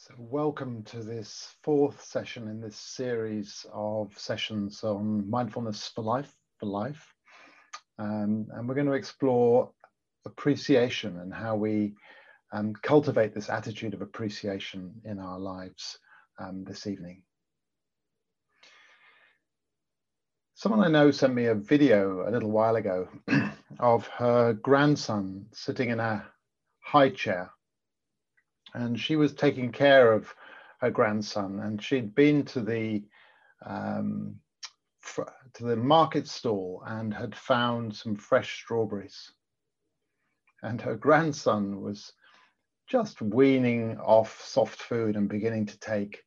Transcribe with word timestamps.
So, 0.00 0.14
welcome 0.16 0.84
to 0.84 1.02
this 1.02 1.56
fourth 1.64 2.04
session 2.04 2.46
in 2.46 2.60
this 2.60 2.76
series 2.76 3.66
of 3.72 4.16
sessions 4.16 4.84
on 4.84 5.28
mindfulness 5.28 5.88
for 5.92 6.02
life. 6.02 6.32
For 6.60 6.66
life, 6.66 7.12
um, 7.98 8.46
and 8.52 8.68
we're 8.68 8.76
going 8.76 8.86
to 8.86 8.92
explore 8.92 9.72
appreciation 10.24 11.18
and 11.18 11.34
how 11.34 11.56
we 11.56 11.94
um, 12.52 12.74
cultivate 12.74 13.34
this 13.34 13.50
attitude 13.50 13.92
of 13.92 14.00
appreciation 14.00 14.94
in 15.04 15.18
our 15.18 15.40
lives 15.40 15.98
um, 16.38 16.62
this 16.62 16.86
evening. 16.86 17.24
Someone 20.54 20.84
I 20.84 20.88
know 20.90 21.10
sent 21.10 21.34
me 21.34 21.46
a 21.46 21.56
video 21.56 22.28
a 22.28 22.30
little 22.30 22.52
while 22.52 22.76
ago 22.76 23.08
of 23.80 24.06
her 24.06 24.52
grandson 24.52 25.46
sitting 25.50 25.90
in 25.90 25.98
a 25.98 26.24
high 26.84 27.10
chair 27.10 27.50
and 28.78 28.98
she 28.98 29.16
was 29.16 29.34
taking 29.34 29.72
care 29.72 30.12
of 30.12 30.32
her 30.80 30.90
grandson 30.90 31.60
and 31.60 31.82
she'd 31.82 32.14
been 32.14 32.44
to 32.44 32.60
the 32.60 33.04
um, 33.66 34.36
to 35.54 35.64
the 35.64 35.76
market 35.76 36.28
stall 36.28 36.82
and 36.86 37.12
had 37.12 37.34
found 37.34 37.94
some 37.94 38.14
fresh 38.14 38.62
strawberries. 38.62 39.32
And 40.62 40.80
her 40.80 40.96
grandson 40.96 41.80
was 41.80 42.12
just 42.88 43.20
weaning 43.20 43.98
off 43.98 44.40
soft 44.42 44.80
food 44.80 45.16
and 45.16 45.28
beginning 45.28 45.66
to 45.66 45.78
take 45.80 46.22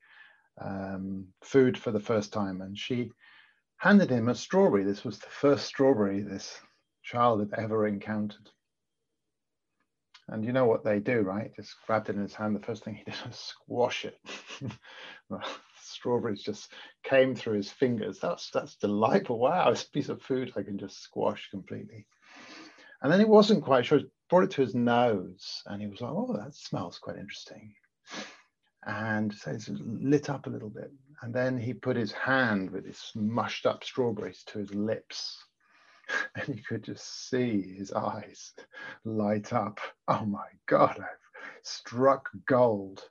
um, 0.59 1.27
food 1.43 1.77
for 1.77 1.91
the 1.91 1.99
first 1.99 2.33
time. 2.33 2.61
And 2.61 2.77
she 2.77 3.11
handed 3.77 4.09
him 4.09 4.29
a 4.29 4.35
strawberry. 4.35 4.83
This 4.83 5.03
was 5.03 5.19
the 5.19 5.29
first 5.29 5.65
strawberry 5.65 6.21
this 6.21 6.59
child 7.03 7.39
had 7.39 7.59
ever 7.59 7.87
encountered 7.87 8.49
and 10.31 10.45
you 10.45 10.53
know 10.53 10.65
what 10.65 10.83
they 10.83 10.99
do, 10.99 11.19
right? 11.19 11.53
Just 11.55 11.75
grabbed 11.85 12.09
it 12.09 12.15
in 12.15 12.21
his 12.21 12.33
hand. 12.33 12.55
The 12.55 12.65
first 12.65 12.85
thing 12.85 12.95
he 12.95 13.03
did 13.05 13.15
was 13.25 13.35
squash 13.35 14.05
it. 14.05 14.17
strawberries 15.81 16.41
just 16.41 16.71
came 17.03 17.35
through 17.35 17.57
his 17.57 17.69
fingers. 17.69 18.19
That's 18.19 18.49
that's 18.49 18.77
delightful. 18.77 19.37
Wow, 19.37 19.69
this 19.69 19.83
piece 19.83 20.09
of 20.09 20.21
food 20.21 20.53
I 20.55 20.63
can 20.63 20.77
just 20.77 21.01
squash 21.01 21.49
completely. 21.51 22.07
And 23.01 23.11
then 23.11 23.19
he 23.19 23.25
wasn't 23.25 23.63
quite 23.63 23.85
sure. 23.85 23.99
He 23.99 24.05
brought 24.29 24.45
it 24.45 24.51
to 24.51 24.61
his 24.61 24.73
nose, 24.73 25.61
and 25.65 25.81
he 25.81 25.87
was 25.87 26.01
like, 26.01 26.11
"Oh, 26.11 26.33
that 26.33 26.55
smells 26.55 26.97
quite 26.97 27.17
interesting." 27.17 27.73
And 28.85 29.33
so 29.33 29.51
it's 29.51 29.69
lit 29.69 30.29
up 30.29 30.47
a 30.47 30.49
little 30.49 30.69
bit. 30.69 30.91
And 31.21 31.33
then 31.33 31.57
he 31.57 31.73
put 31.73 31.95
his 31.97 32.11
hand 32.11 32.71
with 32.71 32.85
his 32.85 33.11
mushed 33.13 33.65
up 33.67 33.83
strawberries 33.83 34.43
to 34.47 34.59
his 34.59 34.73
lips 34.73 35.37
and 36.35 36.55
you 36.55 36.61
could 36.67 36.83
just 36.83 37.29
see 37.29 37.75
his 37.77 37.91
eyes 37.93 38.53
light 39.05 39.53
up. 39.53 39.79
Oh 40.07 40.25
my 40.25 40.47
God, 40.67 40.97
I've 40.99 41.45
struck 41.63 42.29
gold. 42.47 43.03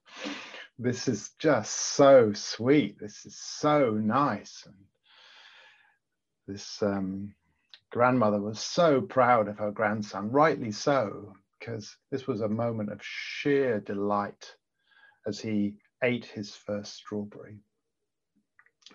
This 0.78 1.08
is 1.08 1.32
just 1.38 1.72
so 1.72 2.32
sweet. 2.32 2.98
This 2.98 3.26
is 3.26 3.36
so 3.38 3.90
nice. 3.90 4.64
And 4.66 4.74
this 6.46 6.82
um, 6.82 7.34
grandmother 7.90 8.40
was 8.40 8.60
so 8.60 9.00
proud 9.00 9.48
of 9.48 9.58
her 9.58 9.70
grandson, 9.70 10.30
rightly 10.30 10.72
so, 10.72 11.34
because 11.58 11.96
this 12.10 12.26
was 12.26 12.40
a 12.40 12.48
moment 12.48 12.90
of 12.90 13.00
sheer 13.02 13.80
delight 13.80 14.54
as 15.26 15.38
he 15.38 15.74
ate 16.02 16.24
his 16.24 16.54
first 16.54 16.94
strawberry. 16.94 17.58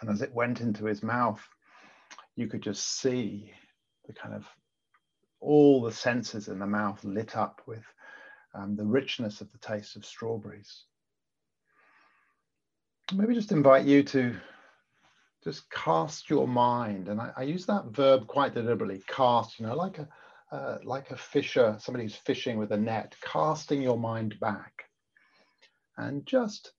And 0.02 0.10
as 0.10 0.22
it 0.22 0.34
went 0.34 0.62
into 0.62 0.86
his 0.86 1.04
mouth, 1.04 1.46
you 2.36 2.48
could 2.48 2.62
just 2.62 3.00
see 3.00 3.54
the 4.08 4.14
kind 4.14 4.34
of 4.34 4.46
all 5.40 5.82
the 5.82 5.92
senses 5.92 6.48
in 6.48 6.60
the 6.60 6.66
mouth 6.66 7.04
lit 7.04 7.36
up 7.36 7.62
with 7.66 7.84
um, 8.54 8.76
the 8.76 8.86
richness 8.86 9.42
of 9.42 9.52
the 9.52 9.58
taste 9.58 9.96
of 9.96 10.06
strawberries. 10.06 10.84
Maybe 13.14 13.36
just 13.36 13.52
invite 13.52 13.86
you 13.86 14.02
to 14.04 14.36
just 15.44 15.70
cast 15.70 16.30
your 16.30 16.48
mind, 16.48 17.08
and 17.08 17.22
I, 17.22 17.32
I 17.38 17.44
use 17.44 17.68
that 17.68 17.86
verb 17.86 18.26
quite 18.26 18.56
deliberately. 18.56 19.04
Cast, 19.08 19.60
you 19.60 19.68
know, 19.68 19.76
like 19.76 20.00
a 20.00 20.08
uh, 20.52 20.78
like 20.84 21.12
a 21.12 21.18
fisher, 21.18 21.76
somebody 21.80 22.06
who's 22.06 22.16
fishing 22.16 22.58
with 22.58 22.72
a 22.72 22.78
net, 22.78 23.16
casting 23.22 23.82
your 23.82 23.98
mind 23.98 24.40
back, 24.40 24.86
and 25.98 26.26
just 26.26 26.72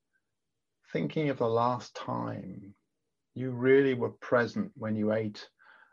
thinking 0.92 1.30
of 1.30 1.38
the 1.38 1.46
last 1.46 1.94
time 1.94 2.74
you 3.34 3.50
really 3.50 3.94
were 3.94 4.10
present 4.10 4.72
when 4.76 4.96
you 4.96 5.12
ate 5.12 5.46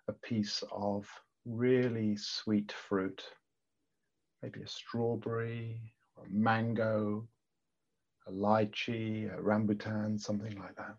a 0.07 0.13
piece 0.13 0.63
of 0.71 1.07
really 1.45 2.15
sweet 2.17 2.71
fruit, 2.71 3.23
maybe 4.41 4.61
a 4.61 4.67
strawberry 4.67 5.93
a 6.17 6.29
mango, 6.29 7.27
a 8.27 8.31
lychee, 8.31 9.33
a 9.33 9.41
rambutan, 9.41 10.19
something 10.19 10.57
like 10.57 10.75
that. 10.75 10.95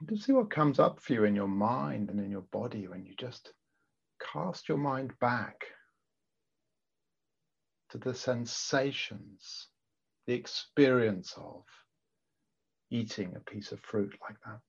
And 0.00 0.08
to 0.08 0.16
see 0.16 0.32
what 0.32 0.50
comes 0.50 0.78
up 0.78 1.00
for 1.00 1.12
you 1.12 1.24
in 1.24 1.36
your 1.36 1.48
mind 1.48 2.10
and 2.10 2.18
in 2.18 2.30
your 2.30 2.44
body 2.52 2.88
when 2.88 3.06
you 3.06 3.14
just 3.16 3.52
cast 4.32 4.68
your 4.68 4.78
mind 4.78 5.12
back 5.20 5.64
to 7.90 7.98
the 7.98 8.14
sensations, 8.14 9.68
the 10.26 10.34
experience 10.34 11.34
of 11.36 11.64
eating 12.90 13.34
a 13.36 13.50
piece 13.50 13.72
of 13.72 13.80
fruit 13.80 14.12
like 14.28 14.36
that. 14.44 14.60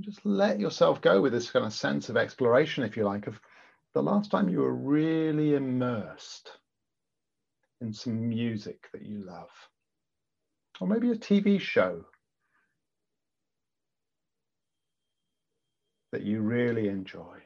Just 0.00 0.24
let 0.24 0.60
yourself 0.60 1.00
go 1.00 1.20
with 1.20 1.32
this 1.32 1.50
kind 1.50 1.66
of 1.66 1.72
sense 1.72 2.08
of 2.08 2.16
exploration, 2.16 2.84
if 2.84 2.96
you 2.96 3.04
like, 3.04 3.26
of 3.26 3.40
the 3.94 4.02
last 4.02 4.30
time 4.30 4.48
you 4.48 4.60
were 4.60 4.74
really 4.74 5.54
immersed 5.54 6.50
in 7.80 7.92
some 7.92 8.28
music 8.28 8.88
that 8.92 9.02
you 9.02 9.24
love, 9.24 9.50
or 10.80 10.86
maybe 10.86 11.10
a 11.10 11.16
TV 11.16 11.60
show 11.60 12.04
that 16.12 16.22
you 16.22 16.40
really 16.40 16.88
enjoy. 16.88 17.38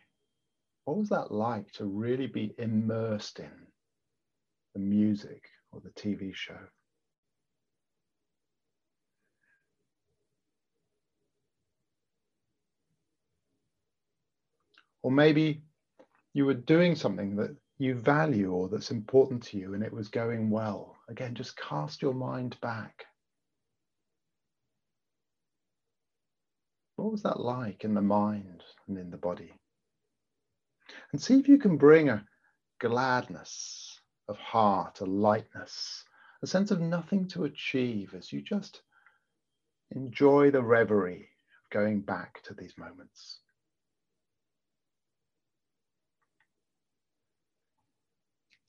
What 0.85 0.99
was 0.99 1.09
that 1.11 1.33
like 1.33 1.71
to 1.73 1.85
really 1.85 2.27
be 2.27 2.55
immersed 2.59 3.39
in 3.39 3.51
the 4.75 4.81
music 4.81 5.43
or 5.71 5.81
the 5.81 5.91
TV 5.91 6.35
show? 6.35 6.59
Or 15.03 15.11
maybe 15.11 15.63
you 16.33 16.47
were 16.47 16.55
doing 16.55 16.95
something 16.95 17.37
that 17.37 17.57
you 17.79 17.95
value 17.95 18.53
or 18.53 18.69
that's 18.69 18.91
important 18.91 19.43
to 19.43 19.59
you 19.59 19.75
and 19.75 19.83
it 19.83 19.93
was 19.93 20.09
going 20.09 20.51
well. 20.51 20.97
Again, 21.09 21.35
just 21.35 21.57
cast 21.57 22.01
your 22.01 22.15
mind 22.15 22.57
back. 22.61 23.05
What 26.97 27.11
was 27.11 27.23
that 27.25 27.41
like 27.41 27.85
in 27.85 27.95
the 27.95 28.03
mind 28.03 28.63
and 28.87 28.97
in 28.97 29.11
the 29.11 29.17
body? 29.17 29.53
And 31.11 31.21
see 31.21 31.39
if 31.39 31.49
you 31.49 31.59
can 31.59 31.77
bring 31.77 32.09
a 32.09 32.25
gladness 32.81 34.01
of 34.29 34.39
heart, 34.39 35.01
a 35.01 35.05
lightness, 35.05 36.05
a 36.43 36.47
sense 36.47 36.71
of 36.71 36.81
nothing 36.81 37.27
to 37.29 37.45
achieve 37.45 38.15
as 38.15 38.33
you 38.33 38.43
just 38.43 38.83
enjoy 39.91 40.51
the 40.51 40.63
reverie 40.63 41.29
of 41.65 41.71
going 41.71 42.01
back 42.01 42.43
to 42.45 42.55
these 42.55 42.79
moments. 42.79 43.42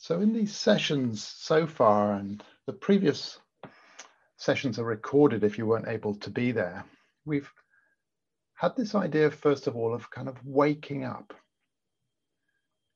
So 0.04 0.20
in 0.20 0.34
these 0.34 0.54
sessions 0.54 1.24
so 1.24 1.66
far, 1.66 2.12
and 2.12 2.44
the 2.66 2.74
previous 2.74 3.40
sessions 4.36 4.78
are 4.78 4.84
recorded 4.84 5.46
if 5.46 5.58
you 5.58 5.66
weren't 5.66 5.88
able 5.88 6.16
to 6.16 6.30
be 6.30 6.52
there, 6.52 6.84
we've 7.24 7.50
had 8.56 8.76
this 8.76 8.96
idea, 8.96 9.32
first 9.32 9.66
of 9.66 9.78
all, 9.78 9.94
of 9.94 10.12
kind 10.12 10.28
of 10.28 10.46
waking 10.46 11.06
up. 11.06 11.34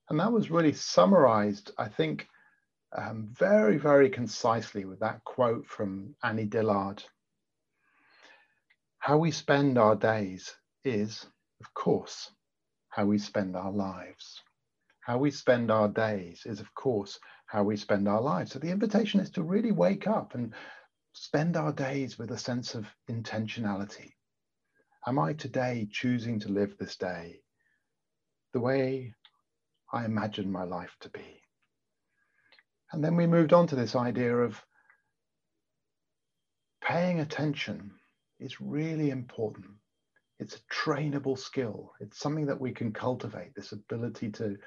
And 0.09 0.19
that 0.19 0.33
was 0.33 0.51
really 0.51 0.73
summarized, 0.73 1.71
I 1.77 1.87
think, 1.87 2.27
um, 2.91 3.29
very, 3.31 3.77
very 3.77 4.09
concisely 4.09 4.83
with 4.83 4.99
that 4.99 5.23
quote 5.23 5.65
from 5.65 6.13
Annie 6.25 6.43
Dillard. 6.43 7.01
How 8.99 9.17
we 9.17 9.31
spend 9.31 9.77
our 9.77 9.95
days 9.95 10.53
is, 10.83 11.25
of 11.61 11.73
course, 11.73 12.31
how 12.89 13.05
we 13.05 13.17
spend 13.17 13.55
our 13.55 13.71
lives. 13.71 14.41
How 15.07 15.18
we 15.18 15.31
spend 15.31 15.71
our 15.71 15.88
days 15.88 16.42
is, 16.45 16.59
of 16.59 16.74
course, 16.75 17.18
how 17.45 17.63
we 17.63 17.77
spend 17.77 18.09
our 18.09 18.19
lives. 18.19 18.51
So 18.51 18.59
the 18.59 18.71
invitation 18.71 19.21
is 19.21 19.30
to 19.31 19.42
really 19.42 19.71
wake 19.71 20.06
up 20.06 20.36
and 20.36 20.54
spend 21.13 21.56
our 21.56 21.71
days 21.71 22.19
with 22.19 22.31
a 22.31 22.38
sense 22.38 22.75
of 22.75 22.86
intentionality. 23.09 24.12
Am 25.07 25.18
I 25.18 25.31
today 25.31 25.88
choosing 25.89 26.42
to 26.42 26.50
live 26.50 26.75
this 26.77 26.98
day 26.98 27.39
the 28.51 28.59
way 28.59 29.13
I 29.94 30.04
imagine 30.04 30.51
my 30.51 30.65
life 30.65 30.94
to 31.00 31.09
be? 31.09 31.42
And 32.92 33.01
then 33.01 33.15
we 33.15 33.27
moved 33.27 33.54
on 33.54 33.68
to 33.68 33.77
this 33.77 33.95
idea 33.95 34.36
of 34.36 34.62
paying 36.81 37.21
attention 37.21 37.94
is 38.42 38.59
really 38.59 39.09
important. 39.09 39.68
it's 40.39 40.56
a 40.56 40.59
trainable 40.74 41.38
skill. 41.38 41.94
It's 42.00 42.19
something 42.19 42.45
that 42.48 42.62
we 42.62 42.71
can 42.71 42.92
cultivate, 42.92 43.56
this 43.56 43.71
ability 43.71 44.31
to 44.31 44.57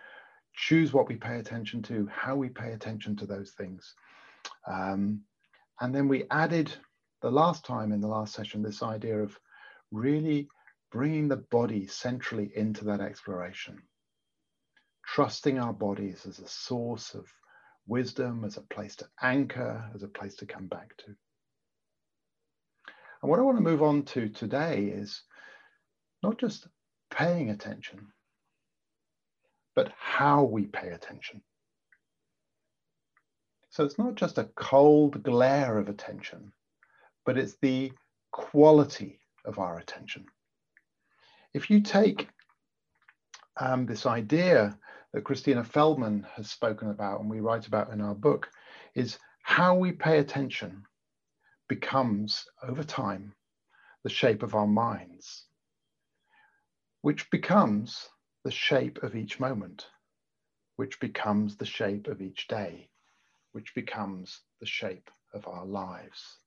choose 0.54 0.92
what 0.92 1.08
we 1.08 1.16
pay 1.16 1.38
attention 1.38 1.82
to, 1.82 2.08
how 2.12 2.36
we 2.36 2.48
pay 2.48 2.72
attention 2.72 3.16
to 3.16 3.26
those 3.26 3.52
things. 3.52 3.94
Um, 4.66 5.22
and 5.80 5.94
then 5.94 6.08
we 6.08 6.24
added 6.30 6.72
the 7.22 7.30
last 7.30 7.64
time 7.64 7.92
in 7.92 8.00
the 8.00 8.08
last 8.08 8.34
session 8.34 8.62
this 8.62 8.82
idea 8.82 9.18
of 9.18 9.38
really 9.90 10.48
bringing 10.92 11.28
the 11.28 11.36
body 11.36 11.86
centrally 11.86 12.50
into 12.54 12.84
that 12.84 13.00
exploration, 13.00 13.82
trusting 15.06 15.58
our 15.58 15.72
bodies 15.72 16.26
as 16.26 16.38
a 16.38 16.48
source 16.48 17.14
of 17.14 17.26
wisdom, 17.86 18.44
as 18.44 18.56
a 18.56 18.62
place 18.62 18.96
to 18.96 19.08
anchor, 19.22 19.90
as 19.94 20.02
a 20.02 20.08
place 20.08 20.36
to 20.36 20.46
come 20.46 20.66
back 20.66 20.96
to. 20.98 21.06
And 23.22 23.30
what 23.30 23.38
I 23.38 23.42
want 23.42 23.58
to 23.58 23.62
move 23.62 23.82
on 23.82 24.04
to 24.04 24.28
today 24.28 24.84
is 24.84 25.22
not 26.22 26.38
just 26.38 26.66
paying 27.10 27.50
attention, 27.50 28.12
but 29.74 29.92
how 29.98 30.42
we 30.44 30.66
pay 30.66 30.88
attention. 30.88 31.42
So 33.70 33.84
it's 33.84 33.98
not 33.98 34.16
just 34.16 34.38
a 34.38 34.50
cold 34.56 35.22
glare 35.22 35.78
of 35.78 35.88
attention, 35.88 36.52
but 37.24 37.38
it's 37.38 37.56
the 37.62 37.92
quality 38.32 39.20
of 39.44 39.58
our 39.58 39.78
attention. 39.78 40.26
If 41.54 41.70
you 41.70 41.80
take 41.80 42.28
um, 43.56 43.86
this 43.86 44.06
idea 44.06 44.76
that 45.12 45.24
Christina 45.24 45.64
Feldman 45.64 46.26
has 46.34 46.50
spoken 46.50 46.90
about 46.90 47.20
and 47.20 47.30
we 47.30 47.40
write 47.40 47.66
about 47.66 47.92
in 47.92 48.00
our 48.00 48.14
book, 48.14 48.48
is 48.94 49.18
how 49.42 49.74
we 49.74 49.92
pay 49.92 50.18
attention 50.18 50.84
becomes, 51.68 52.44
over 52.66 52.82
time, 52.82 53.32
the 54.02 54.10
shape 54.10 54.42
of 54.42 54.54
our 54.54 54.66
minds, 54.66 55.44
which 57.02 57.30
becomes 57.30 58.08
the 58.44 58.50
shape 58.50 59.02
of 59.02 59.14
each 59.16 59.40
moment, 59.40 59.86
which 60.76 61.00
becomes 61.00 61.56
the 61.56 61.66
shape 61.66 62.08
of 62.08 62.22
each 62.22 62.48
day, 62.48 62.88
which 63.52 63.74
becomes 63.74 64.40
the 64.60 64.66
shape 64.66 65.10
of 65.34 65.46
our 65.46 65.64
lives. 65.64 66.38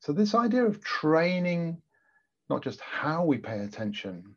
So, 0.00 0.12
this 0.12 0.34
idea 0.34 0.64
of 0.64 0.82
training 0.82 1.80
not 2.50 2.62
just 2.62 2.80
how 2.80 3.24
we 3.24 3.38
pay 3.38 3.60
attention, 3.60 4.34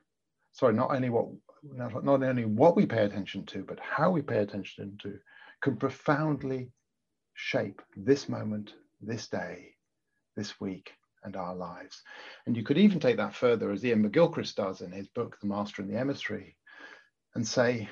sorry, 0.51 0.75
not 0.75 0.91
only 0.91 1.09
what 1.09 1.27
not, 1.63 2.03
not 2.03 2.23
only 2.23 2.45
what 2.45 2.75
we 2.75 2.85
pay 2.85 3.03
attention 3.05 3.45
to, 3.47 3.63
but 3.63 3.79
how 3.79 4.11
we 4.11 4.21
pay 4.21 4.37
attention 4.37 4.97
to, 5.01 5.17
can 5.61 5.77
profoundly 5.77 6.71
shape 7.33 7.81
this 7.95 8.29
moment, 8.29 8.73
this 9.01 9.27
day, 9.27 9.73
this 10.35 10.59
week, 10.59 10.91
and 11.23 11.35
our 11.35 11.55
lives. 11.55 12.03
And 12.45 12.55
you 12.55 12.63
could 12.63 12.77
even 12.77 12.99
take 12.99 13.17
that 13.17 13.33
further, 13.33 13.71
as 13.71 13.83
Iain 13.83 14.03
McGilchrist 14.03 14.55
does 14.55 14.81
in 14.81 14.91
his 14.91 15.07
book, 15.07 15.37
The 15.41 15.47
Master 15.47 15.81
and 15.81 15.91
the 15.91 15.97
Emissary, 15.97 16.57
and 17.35 17.47
say 17.47 17.89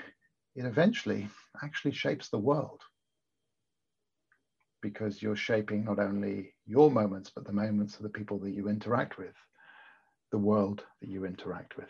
it 0.56 0.66
eventually 0.66 1.30
actually 1.64 1.92
shapes 1.92 2.30
the 2.30 2.38
world 2.38 2.82
because 4.82 5.22
you're 5.22 5.36
shaping 5.36 5.84
not 5.86 6.00
only 6.00 6.54
your 6.66 6.90
moments, 6.92 7.32
but 7.34 7.46
the 7.46 7.54
moments 7.54 7.98
of 7.98 8.04
the 8.04 8.10
people 8.10 8.40
that 8.40 8.52
you 8.52 8.68
interact 8.68 9.18
with, 9.18 9.36
the 10.32 10.38
world 10.38 10.84
that 11.02 11.10
you 11.10 11.26
interact 11.26 11.78
with. 11.78 11.90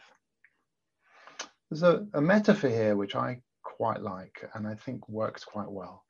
There's 1.69 1.83
a, 1.83 2.05
a 2.13 2.21
metaphor 2.21 2.69
here 2.69 2.95
which 2.97 3.15
I 3.15 3.41
quite 3.63 4.01
like 4.01 4.43
and 4.53 4.67
I 4.67 4.75
think 4.75 5.07
works 5.07 5.45
quite 5.45 5.71
well, 5.71 6.03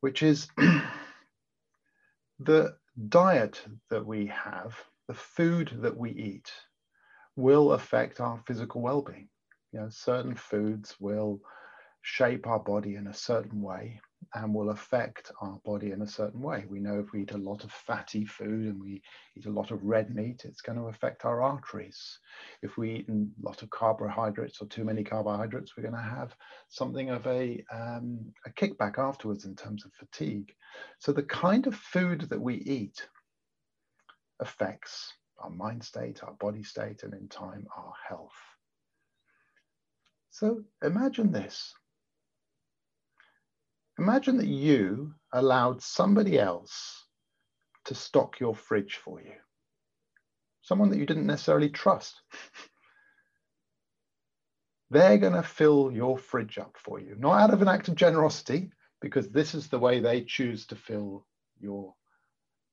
which 0.00 0.22
is 0.22 0.48
the 2.38 2.74
diet 3.08 3.60
that 3.90 4.06
we 4.06 4.26
have, 4.26 4.74
the 5.08 5.14
food 5.14 5.72
that 5.82 5.96
we 5.96 6.10
eat, 6.10 6.50
will 7.36 7.72
affect 7.72 8.20
our 8.20 8.40
physical 8.46 8.80
well-being. 8.80 9.28
You 9.74 9.80
know, 9.80 9.88
certain 9.88 10.36
foods 10.36 10.94
will 11.00 11.40
shape 12.02 12.46
our 12.46 12.60
body 12.60 12.94
in 12.94 13.08
a 13.08 13.12
certain 13.12 13.60
way 13.60 14.00
and 14.32 14.54
will 14.54 14.70
affect 14.70 15.32
our 15.40 15.58
body 15.64 15.90
in 15.90 16.02
a 16.02 16.06
certain 16.06 16.40
way. 16.40 16.64
We 16.68 16.78
know 16.78 17.00
if 17.00 17.10
we 17.12 17.22
eat 17.22 17.32
a 17.32 17.38
lot 17.38 17.64
of 17.64 17.72
fatty 17.72 18.24
food 18.24 18.66
and 18.66 18.80
we 18.80 19.02
eat 19.36 19.46
a 19.46 19.50
lot 19.50 19.72
of 19.72 19.82
red 19.82 20.14
meat, 20.14 20.42
it's 20.44 20.60
going 20.60 20.78
to 20.78 20.84
affect 20.84 21.24
our 21.24 21.42
arteries. 21.42 22.20
If 22.62 22.76
we 22.76 22.92
eat 22.92 23.08
a 23.08 23.26
lot 23.42 23.62
of 23.62 23.70
carbohydrates 23.70 24.62
or 24.62 24.68
too 24.68 24.84
many 24.84 25.02
carbohydrates, 25.02 25.76
we're 25.76 25.82
going 25.90 25.96
to 25.96 26.00
have 26.00 26.36
something 26.68 27.10
of 27.10 27.26
a, 27.26 27.64
um, 27.72 28.32
a 28.46 28.50
kickback 28.50 29.00
afterwards 29.00 29.44
in 29.44 29.56
terms 29.56 29.84
of 29.84 29.92
fatigue. 29.94 30.54
So 31.00 31.10
the 31.10 31.24
kind 31.24 31.66
of 31.66 31.74
food 31.74 32.28
that 32.30 32.40
we 32.40 32.58
eat 32.58 33.08
affects 34.38 35.12
our 35.38 35.50
mind 35.50 35.82
state, 35.82 36.22
our 36.22 36.34
body 36.34 36.62
state, 36.62 37.02
and 37.02 37.12
in 37.12 37.26
time, 37.26 37.66
our 37.76 37.92
health. 38.08 38.53
So 40.34 40.64
imagine 40.82 41.30
this. 41.30 41.72
Imagine 44.00 44.36
that 44.38 44.48
you 44.48 45.14
allowed 45.32 45.80
somebody 45.80 46.40
else 46.40 47.04
to 47.84 47.94
stock 47.94 48.40
your 48.40 48.52
fridge 48.52 48.96
for 48.96 49.20
you. 49.20 49.34
Someone 50.62 50.90
that 50.90 50.98
you 50.98 51.06
didn't 51.06 51.28
necessarily 51.28 51.68
trust. 51.68 52.20
They're 54.90 55.18
going 55.18 55.34
to 55.34 55.42
fill 55.44 55.92
your 55.92 56.18
fridge 56.18 56.58
up 56.58 56.74
for 56.82 56.98
you, 56.98 57.14
not 57.16 57.40
out 57.40 57.54
of 57.54 57.62
an 57.62 57.68
act 57.68 57.86
of 57.86 57.94
generosity, 57.94 58.72
because 59.00 59.28
this 59.28 59.54
is 59.54 59.68
the 59.68 59.78
way 59.78 60.00
they 60.00 60.22
choose 60.22 60.66
to 60.66 60.74
fill 60.74 61.28
your 61.60 61.94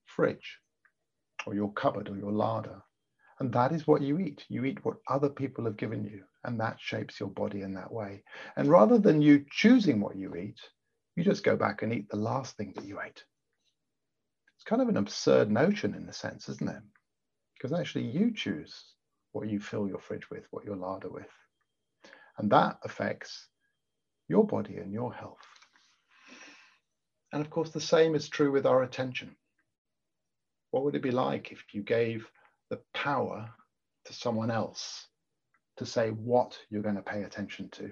fridge 0.07 0.57
or 1.45 1.53
your 1.53 1.71
cupboard 1.73 2.09
or 2.09 2.17
your 2.17 2.31
larder. 2.31 2.81
And 3.39 3.53
that 3.53 3.71
is 3.71 3.85
what 3.85 4.01
you 4.01 4.17
eat. 4.17 4.45
You 4.49 4.65
eat 4.65 4.83
what 4.83 4.97
other 5.07 5.29
people 5.29 5.65
have 5.65 5.77
given 5.77 6.03
you, 6.03 6.23
and 6.43 6.59
that 6.59 6.79
shapes 6.79 7.19
your 7.19 7.29
body 7.29 7.61
in 7.61 7.73
that 7.75 7.91
way. 7.91 8.23
And 8.55 8.67
rather 8.67 8.97
than 8.97 9.21
you 9.21 9.45
choosing 9.49 10.01
what 10.01 10.15
you 10.15 10.35
eat, 10.35 10.59
you 11.15 11.23
just 11.23 11.43
go 11.43 11.55
back 11.55 11.81
and 11.81 11.93
eat 11.93 12.09
the 12.09 12.17
last 12.17 12.57
thing 12.57 12.73
that 12.75 12.85
you 12.85 12.99
ate. 13.01 13.23
It's 14.55 14.63
kind 14.63 14.81
of 14.81 14.89
an 14.89 14.97
absurd 14.97 15.51
notion 15.51 15.93
in 15.93 16.07
a 16.07 16.13
sense, 16.13 16.49
isn't 16.49 16.69
it? 16.69 16.81
Because 17.55 17.77
actually 17.77 18.05
you 18.05 18.33
choose 18.33 18.83
what 19.33 19.49
you 19.49 19.59
fill 19.59 19.87
your 19.87 19.99
fridge 19.99 20.29
with, 20.29 20.45
what 20.51 20.65
your 20.65 20.75
larder 20.75 21.09
with. 21.09 21.29
And 22.37 22.51
that 22.51 22.79
affects 22.83 23.47
your 24.27 24.45
body 24.45 24.77
and 24.77 24.91
your 24.91 25.13
health. 25.13 25.41
And 27.33 27.41
of 27.41 27.49
course, 27.49 27.69
the 27.69 27.81
same 27.81 28.15
is 28.15 28.29
true 28.29 28.51
with 28.51 28.65
our 28.65 28.83
attention. 28.83 29.35
What 30.71 30.83
would 30.83 30.95
it 30.95 31.03
be 31.03 31.11
like 31.11 31.51
if 31.51 31.63
you 31.73 31.81
gave 31.81 32.29
the 32.69 32.79
power 32.93 33.49
to 34.05 34.13
someone 34.13 34.51
else 34.51 35.07
to 35.81 35.85
say 35.87 36.09
what 36.09 36.59
you're 36.69 36.83
going 36.83 36.95
to 36.95 37.01
pay 37.01 37.23
attention 37.23 37.67
to, 37.71 37.91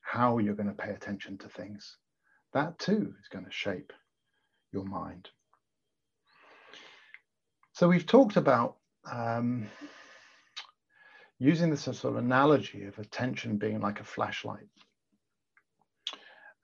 how 0.00 0.38
you're 0.38 0.54
going 0.54 0.68
to 0.68 0.82
pay 0.84 0.90
attention 0.90 1.36
to 1.38 1.48
things. 1.48 1.96
That 2.52 2.78
too 2.78 3.14
is 3.20 3.28
going 3.28 3.44
to 3.44 3.50
shape 3.50 3.92
your 4.72 4.84
mind. 4.84 5.28
So 7.72 7.88
we've 7.88 8.06
talked 8.06 8.36
about 8.36 8.76
um, 9.10 9.66
using 11.40 11.68
this 11.68 11.82
sort 11.82 12.04
of 12.04 12.16
analogy 12.16 12.84
of 12.84 12.96
attention 13.00 13.56
being 13.56 13.80
like 13.80 13.98
a 13.98 14.04
flashlight. 14.04 14.68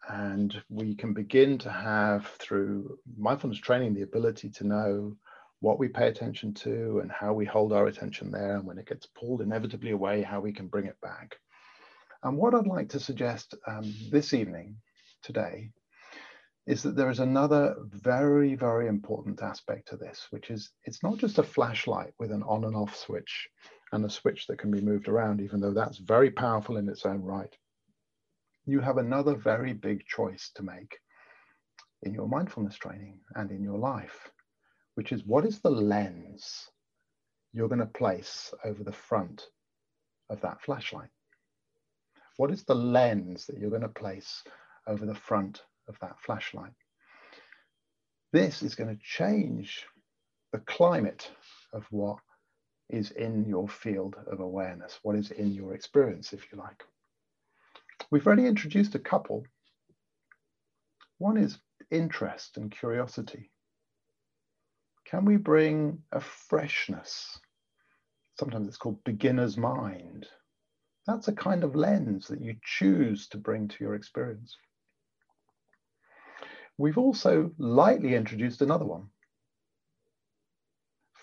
And 0.09 0.63
we 0.69 0.95
can 0.95 1.13
begin 1.13 1.59
to 1.59 1.73
have, 1.73 2.29
through 2.39 2.99
mindfulness 3.19 3.59
training, 3.59 3.95
the 3.95 4.03
ability 4.03 4.49
to 4.51 4.65
know 4.65 5.17
what 5.63 5.79
we 5.79 5.87
pay 5.87 6.09
attention 6.09 6.53
to 6.53 6.99
and 7.03 7.11
how 7.11 7.33
we 7.33 7.45
hold 7.45 7.73
our 7.73 7.87
attention 7.87 8.33
there. 8.33 8.57
And 8.57 8.67
when 8.67 8.79
it 8.79 8.89
gets 8.89 9.07
pulled 9.07 9.41
inevitably 9.41 9.93
away, 9.93 10.21
how 10.21 10.41
we 10.41 10.53
can 10.53 10.67
bring 10.67 10.87
it 10.87 11.01
back. 11.01 11.37
And 12.25 12.37
what 12.37 12.53
I'd 12.53 12.67
like 12.67 12.89
to 12.91 13.01
suggest 13.01 13.55
um, 13.69 13.95
this 14.11 14.35
evening, 14.35 14.77
today, 15.23 15.71
is 16.67 16.83
that 16.83 16.97
there 16.97 17.11
is 17.11 17.21
another 17.21 17.77
very, 17.85 18.57
very 18.57 18.89
important 18.89 19.41
aspect 19.41 19.89
to 19.89 19.97
this, 19.97 20.27
which 20.31 20.51
is 20.51 20.73
it's 20.85 21.03
not 21.05 21.19
just 21.19 21.39
a 21.39 21.45
flashlight 21.45 22.13
with 22.19 22.33
an 22.33 22.43
on 22.43 22.65
and 22.65 22.75
off 22.75 22.97
switch 22.97 23.49
and 23.93 24.05
a 24.05 24.11
switch 24.11 24.49
that 24.49 24.59
can 24.59 24.73
be 24.73 24.81
moved 24.81 25.07
around, 25.07 25.41
even 25.41 25.61
though 25.61 25.73
that's 25.73 25.99
very 25.99 26.33
powerful 26.33 26.77
in 26.77 26.89
its 26.89 27.07
own 27.07 27.23
right. 27.23 27.55
You 28.67 28.81
have 28.81 28.99
another 28.99 29.37
very 29.37 29.75
big 29.75 30.07
choice 30.07 30.51
to 30.57 30.65
make 30.65 30.99
in 32.03 32.15
your 32.15 32.27
mindfulness 32.27 32.75
training 32.75 33.21
and 33.37 33.53
in 33.53 33.63
your 33.63 33.79
life 33.79 34.32
which 34.95 35.13
is 35.13 35.25
what 35.25 35.45
is 35.45 35.61
the 35.61 35.71
lens 35.71 36.69
you're 37.53 37.69
going 37.69 37.81
to 37.81 37.87
place 37.87 38.53
over 38.65 38.83
the 38.83 38.93
front 38.93 39.47
of 40.31 40.41
that 40.41 40.63
flashlight? 40.63 41.11
What 42.37 42.51
is 42.51 42.65
the 42.65 42.75
lens 42.75 43.47
that 43.47 43.59
you're 43.59 43.71
going 43.71 43.83
to 43.83 43.89
place 43.89 44.43
over 44.87 45.07
the 45.07 45.15
front 45.15 45.63
of 45.89 45.99
that 46.01 46.19
flashlight? 46.21 46.73
This 48.33 48.63
is 48.63 48.75
going 48.75 48.95
to 48.95 49.03
change 49.03 49.87
the 50.53 50.61
climate 50.61 51.31
of 51.73 51.85
what 51.91 52.19
is 52.89 53.11
in 53.13 53.47
your 53.47 53.69
field 53.69 54.17
of 54.27 54.41
awareness, 54.41 54.99
what 55.03 55.17
is 55.17 55.31
in 55.31 55.53
your 55.53 55.75
experience, 55.75 56.33
if 56.33 56.51
you 56.51 56.59
like. 56.59 56.83
We've 58.11 58.27
already 58.27 58.47
introduced 58.47 58.95
a 58.95 58.99
couple. 58.99 59.47
One 61.19 61.37
is 61.37 61.59
interest 61.91 62.57
and 62.57 62.71
curiosity. 62.71 63.52
Can 65.13 65.25
we 65.25 65.37
bring 65.37 66.03
a 66.11 66.21
freshness 66.21 67.39
sometimes 68.39 68.67
it's 68.67 68.77
called 68.77 69.05
beginner's 69.05 69.57
mind. 69.57 70.27
That's 71.07 71.29
a 71.29 71.33
kind 71.33 71.65
of 71.65 71.75
lens 71.75 72.29
that 72.29 72.41
you 72.41 72.57
choose 72.65 73.29
to 73.29 73.39
bring 73.39 73.69
to 73.69 73.77
your 73.81 73.95
experience. 73.95 74.57
We've 76.79 76.99
also 76.99 77.51
lightly 77.59 78.15
introduced 78.15 78.63
another 78.63 78.85
one 78.85 79.09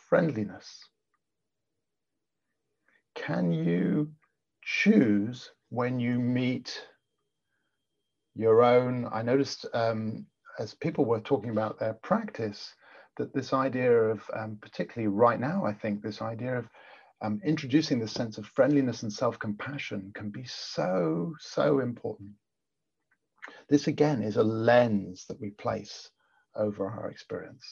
friendliness. 0.10 0.86
Can 3.15 3.51
you 3.51 4.12
choose 4.63 5.51
when 5.69 6.00
you 6.00 6.19
meet 6.19 6.81
your 8.34 8.63
own? 8.63 9.08
I 9.12 9.22
noticed 9.22 9.65
um, 9.74 10.25
as 10.58 10.74
people 10.74 11.05
were 11.05 11.19
talking 11.19 11.51
about 11.51 11.79
their 11.79 11.93
practice 11.93 12.74
that 13.18 13.34
this 13.34 13.54
idea 13.54 13.92
of, 13.92 14.22
um, 14.34 14.58
particularly 14.62 15.08
right 15.08 15.39
now, 15.39 15.66
I 15.66 15.74
think 15.74 16.01
this 16.01 16.22
idea 16.22 16.58
of 16.60 16.70
um, 17.22 17.42
introducing 17.44 18.00
this 18.00 18.13
sense 18.13 18.38
of 18.38 18.46
friendliness 18.46 19.04
and 19.04 19.12
self-compassion 19.12 20.12
can 20.16 20.30
be 20.30 20.46
so, 20.46 21.34
so 21.39 21.80
important. 21.80 22.32
This 23.70 23.88
again 23.88 24.22
is 24.24 24.38
a 24.38 24.44
lens 24.44 25.25
that 25.28 25.39
we 25.39 25.51
place 25.51 26.10
over 26.56 26.88
our 26.88 27.10
experience. 27.10 27.66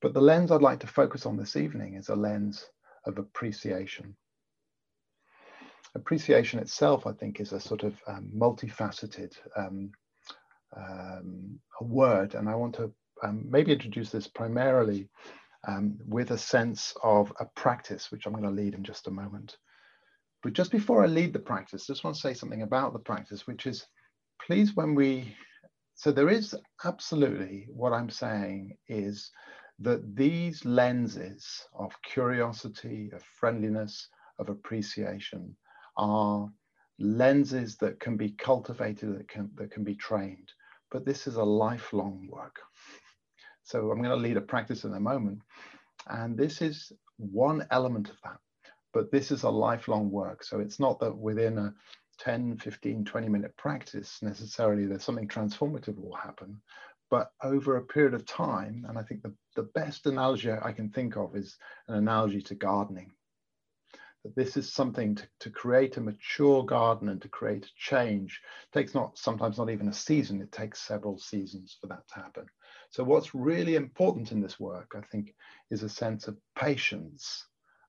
But 0.00 0.14
the 0.14 0.20
lens 0.20 0.52
I'd 0.52 0.62
like 0.62 0.80
to 0.80 0.86
focus 0.86 1.26
on 1.26 1.36
this 1.36 1.56
evening 1.56 1.94
is 1.94 2.08
a 2.08 2.14
lens 2.14 2.64
of 3.04 3.18
appreciation. 3.18 4.16
Appreciation 5.94 6.60
itself, 6.60 7.06
I 7.06 7.12
think, 7.12 7.40
is 7.40 7.52
a 7.52 7.60
sort 7.60 7.82
of 7.82 7.94
um, 8.06 8.30
multifaceted 8.36 9.32
um, 9.56 9.90
um, 10.76 11.58
a 11.80 11.84
word, 11.84 12.34
and 12.34 12.48
I 12.48 12.54
want 12.54 12.74
to 12.76 12.92
um, 13.22 13.44
maybe 13.48 13.72
introduce 13.72 14.10
this 14.10 14.26
primarily 14.26 15.08
um, 15.66 15.98
with 16.06 16.30
a 16.30 16.38
sense 16.38 16.94
of 17.02 17.32
a 17.40 17.46
practice, 17.56 18.10
which 18.10 18.26
I'm 18.26 18.32
going 18.32 18.44
to 18.44 18.50
lead 18.50 18.74
in 18.74 18.84
just 18.84 19.08
a 19.08 19.10
moment. 19.10 19.56
But 20.42 20.52
just 20.52 20.70
before 20.70 21.02
I 21.02 21.06
lead 21.06 21.32
the 21.32 21.40
practice, 21.40 21.86
I 21.88 21.92
just 21.92 22.04
want 22.04 22.16
to 22.16 22.22
say 22.22 22.34
something 22.34 22.62
about 22.62 22.92
the 22.92 23.00
practice, 23.00 23.46
which 23.46 23.66
is 23.66 23.86
please, 24.46 24.76
when 24.76 24.94
we, 24.94 25.36
so 25.94 26.12
there 26.12 26.28
is 26.28 26.54
absolutely 26.84 27.66
what 27.70 27.92
I'm 27.92 28.10
saying 28.10 28.76
is 28.88 29.30
that 29.80 30.16
these 30.16 30.64
lenses 30.64 31.66
of 31.74 31.92
curiosity, 32.02 33.10
of 33.12 33.22
friendliness, 33.22 34.08
of 34.38 34.48
appreciation 34.48 35.56
are 35.96 36.48
lenses 37.00 37.76
that 37.76 37.98
can 38.00 38.16
be 38.16 38.30
cultivated, 38.30 39.18
that 39.18 39.28
can, 39.28 39.50
that 39.56 39.70
can 39.70 39.84
be 39.84 39.94
trained. 39.96 40.52
But 40.90 41.04
this 41.04 41.26
is 41.26 41.36
a 41.36 41.44
lifelong 41.44 42.28
work. 42.30 42.56
So 43.68 43.90
I'm 43.90 43.98
going 43.98 44.08
to 44.08 44.16
lead 44.16 44.38
a 44.38 44.40
practice 44.40 44.84
in 44.84 44.94
a 44.94 45.00
moment. 45.00 45.40
And 46.06 46.38
this 46.38 46.62
is 46.62 46.90
one 47.18 47.66
element 47.70 48.08
of 48.08 48.16
that. 48.24 48.38
But 48.94 49.12
this 49.12 49.30
is 49.30 49.42
a 49.42 49.50
lifelong 49.50 50.10
work. 50.10 50.42
So 50.42 50.60
it's 50.60 50.80
not 50.80 50.98
that 51.00 51.14
within 51.14 51.58
a 51.58 51.74
10, 52.18 52.56
15, 52.56 53.04
20 53.04 53.28
minute 53.28 53.54
practice 53.58 54.20
necessarily 54.22 54.86
there's 54.86 55.04
something 55.04 55.28
transformative 55.28 55.98
will 55.98 56.16
happen. 56.16 56.62
But 57.10 57.30
over 57.42 57.76
a 57.76 57.84
period 57.84 58.14
of 58.14 58.24
time, 58.24 58.86
and 58.88 58.98
I 58.98 59.02
think 59.02 59.22
the, 59.22 59.34
the 59.54 59.64
best 59.74 60.06
analogy 60.06 60.50
I 60.50 60.72
can 60.72 60.88
think 60.88 61.18
of 61.18 61.36
is 61.36 61.58
an 61.88 61.96
analogy 61.96 62.40
to 62.42 62.54
gardening. 62.54 63.12
That 64.24 64.34
this 64.34 64.56
is 64.56 64.72
something 64.72 65.14
to, 65.16 65.28
to 65.40 65.50
create 65.50 65.98
a 65.98 66.00
mature 66.00 66.64
garden 66.64 67.10
and 67.10 67.20
to 67.20 67.28
create 67.28 67.66
a 67.66 67.70
change 67.76 68.40
it 68.64 68.78
takes 68.78 68.94
not 68.94 69.18
sometimes 69.18 69.58
not 69.58 69.68
even 69.68 69.88
a 69.88 69.92
season, 69.92 70.40
it 70.40 70.52
takes 70.52 70.80
several 70.80 71.18
seasons 71.18 71.76
for 71.78 71.88
that 71.88 72.08
to 72.08 72.14
happen. 72.14 72.46
So 72.90 73.04
what's 73.04 73.34
really 73.34 73.76
important 73.76 74.32
in 74.32 74.40
this 74.40 74.58
work, 74.58 74.94
I 74.96 75.00
think, 75.00 75.34
is 75.70 75.82
a 75.82 75.88
sense 75.88 76.26
of 76.26 76.38
patience 76.56 77.44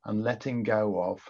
and 0.05 0.23
letting 0.23 0.63
go 0.63 1.01
of, 1.01 1.21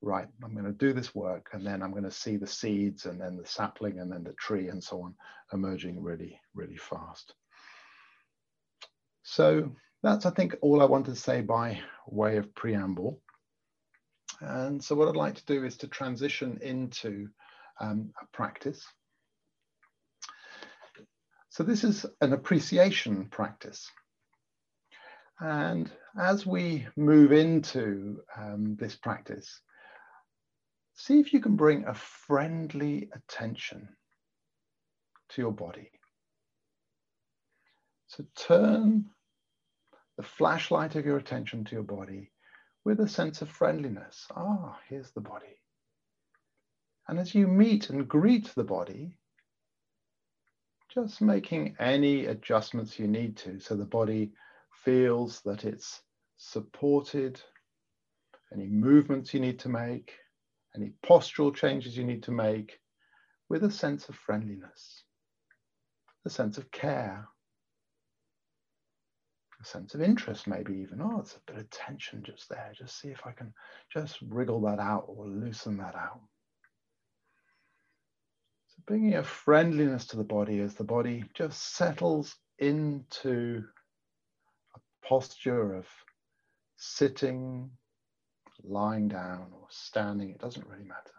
right, 0.00 0.26
I'm 0.42 0.52
going 0.52 0.64
to 0.64 0.72
do 0.72 0.92
this 0.92 1.14
work 1.14 1.50
and 1.52 1.64
then 1.64 1.82
I'm 1.82 1.92
going 1.92 2.02
to 2.04 2.10
see 2.10 2.36
the 2.36 2.46
seeds 2.46 3.06
and 3.06 3.20
then 3.20 3.36
the 3.36 3.46
sapling 3.46 4.00
and 4.00 4.10
then 4.10 4.24
the 4.24 4.32
tree 4.34 4.68
and 4.68 4.82
so 4.82 5.02
on 5.02 5.14
emerging 5.52 6.02
really, 6.02 6.40
really 6.54 6.76
fast. 6.76 7.34
So 9.22 9.70
that's, 10.02 10.26
I 10.26 10.30
think, 10.30 10.56
all 10.60 10.82
I 10.82 10.86
want 10.86 11.06
to 11.06 11.14
say 11.14 11.42
by 11.42 11.80
way 12.08 12.36
of 12.36 12.52
preamble. 12.54 13.20
And 14.40 14.82
so 14.82 14.96
what 14.96 15.06
I'd 15.08 15.14
like 15.14 15.36
to 15.36 15.44
do 15.44 15.64
is 15.64 15.76
to 15.78 15.86
transition 15.86 16.58
into 16.60 17.28
um, 17.80 18.12
a 18.20 18.26
practice. 18.36 18.84
So 21.52 21.62
this 21.64 21.84
is 21.84 22.06
an 22.22 22.32
appreciation 22.32 23.26
practice. 23.26 23.90
And 25.38 25.90
as 26.18 26.46
we 26.46 26.86
move 26.96 27.30
into 27.30 28.22
um, 28.34 28.76
this 28.80 28.96
practice, 28.96 29.60
see 30.94 31.20
if 31.20 31.34
you 31.34 31.40
can 31.40 31.56
bring 31.56 31.84
a 31.84 31.92
friendly 31.92 33.10
attention 33.14 33.86
to 35.28 35.42
your 35.42 35.52
body. 35.52 35.90
So 38.06 38.24
turn 38.34 39.10
the 40.16 40.22
flashlight 40.22 40.94
of 40.96 41.04
your 41.04 41.18
attention 41.18 41.64
to 41.64 41.74
your 41.74 41.84
body 41.84 42.32
with 42.86 42.98
a 43.00 43.08
sense 43.08 43.42
of 43.42 43.50
friendliness. 43.50 44.26
Ah, 44.34 44.78
here's 44.88 45.10
the 45.10 45.20
body. 45.20 45.60
And 47.08 47.18
as 47.18 47.34
you 47.34 47.46
meet 47.46 47.90
and 47.90 48.08
greet 48.08 48.54
the 48.54 48.64
body, 48.64 49.18
just 50.92 51.20
making 51.20 51.74
any 51.78 52.26
adjustments 52.26 52.98
you 52.98 53.06
need 53.06 53.36
to 53.36 53.58
so 53.58 53.74
the 53.74 53.84
body 53.84 54.32
feels 54.84 55.40
that 55.42 55.64
it's 55.64 56.02
supported, 56.36 57.40
any 58.52 58.66
movements 58.66 59.32
you 59.32 59.40
need 59.40 59.58
to 59.58 59.68
make, 59.68 60.12
any 60.76 60.92
postural 61.04 61.54
changes 61.54 61.96
you 61.96 62.04
need 62.04 62.22
to 62.22 62.30
make 62.30 62.78
with 63.48 63.64
a 63.64 63.70
sense 63.70 64.08
of 64.08 64.16
friendliness, 64.16 65.04
a 66.26 66.30
sense 66.30 66.58
of 66.58 66.70
care, 66.70 67.26
a 69.60 69.64
sense 69.64 69.94
of 69.94 70.02
interest, 70.02 70.46
maybe 70.46 70.74
even. 70.74 71.00
Oh, 71.00 71.20
it's 71.20 71.36
a 71.36 71.52
bit 71.52 71.60
of 71.60 71.70
tension 71.70 72.22
just 72.24 72.48
there. 72.48 72.72
Just 72.76 73.00
see 73.00 73.08
if 73.08 73.20
I 73.24 73.32
can 73.32 73.54
just 73.92 74.18
wriggle 74.22 74.60
that 74.62 74.78
out 74.78 75.04
or 75.06 75.26
loosen 75.26 75.76
that 75.78 75.94
out 75.94 76.20
bringing 78.86 79.14
a 79.14 79.22
friendliness 79.22 80.06
to 80.06 80.16
the 80.16 80.24
body 80.24 80.60
as 80.60 80.74
the 80.74 80.84
body 80.84 81.24
just 81.34 81.74
settles 81.76 82.36
into 82.58 83.64
a 84.74 85.06
posture 85.06 85.74
of 85.74 85.86
sitting, 86.76 87.70
lying 88.62 89.08
down, 89.08 89.46
or 89.52 89.66
standing, 89.70 90.30
it 90.30 90.40
doesn't 90.40 90.66
really 90.66 90.84
matter. 90.84 91.12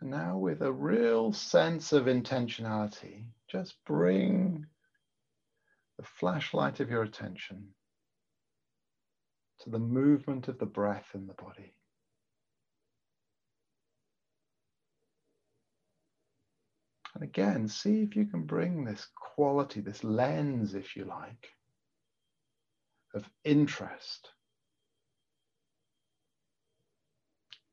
And 0.00 0.10
now, 0.10 0.36
with 0.36 0.62
a 0.62 0.72
real 0.72 1.32
sense 1.32 1.92
of 1.92 2.06
intentionality, 2.06 3.24
just 3.48 3.76
bring 3.84 4.66
the 5.96 6.04
flashlight 6.04 6.80
of 6.80 6.90
your 6.90 7.02
attention 7.02 7.68
to 9.60 9.70
the 9.70 9.78
movement 9.78 10.48
of 10.48 10.58
the 10.58 10.66
breath 10.66 11.06
in 11.14 11.26
the 11.28 11.34
body. 11.34 11.72
And 17.14 17.22
again, 17.22 17.68
see 17.68 18.02
if 18.02 18.16
you 18.16 18.24
can 18.24 18.44
bring 18.44 18.84
this 18.84 19.06
quality, 19.14 19.80
this 19.80 20.02
lens, 20.02 20.74
if 20.74 20.96
you 20.96 21.04
like, 21.04 21.48
of 23.14 23.28
interest. 23.44 24.30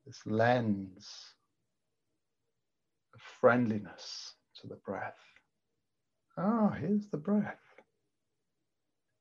This 0.05 0.19
lens 0.25 1.07
of 3.13 3.21
friendliness 3.21 4.33
to 4.61 4.67
the 4.67 4.75
breath. 4.75 5.19
Ah, 6.37 6.69
here's 6.69 7.07
the 7.07 7.17
breath. 7.17 7.61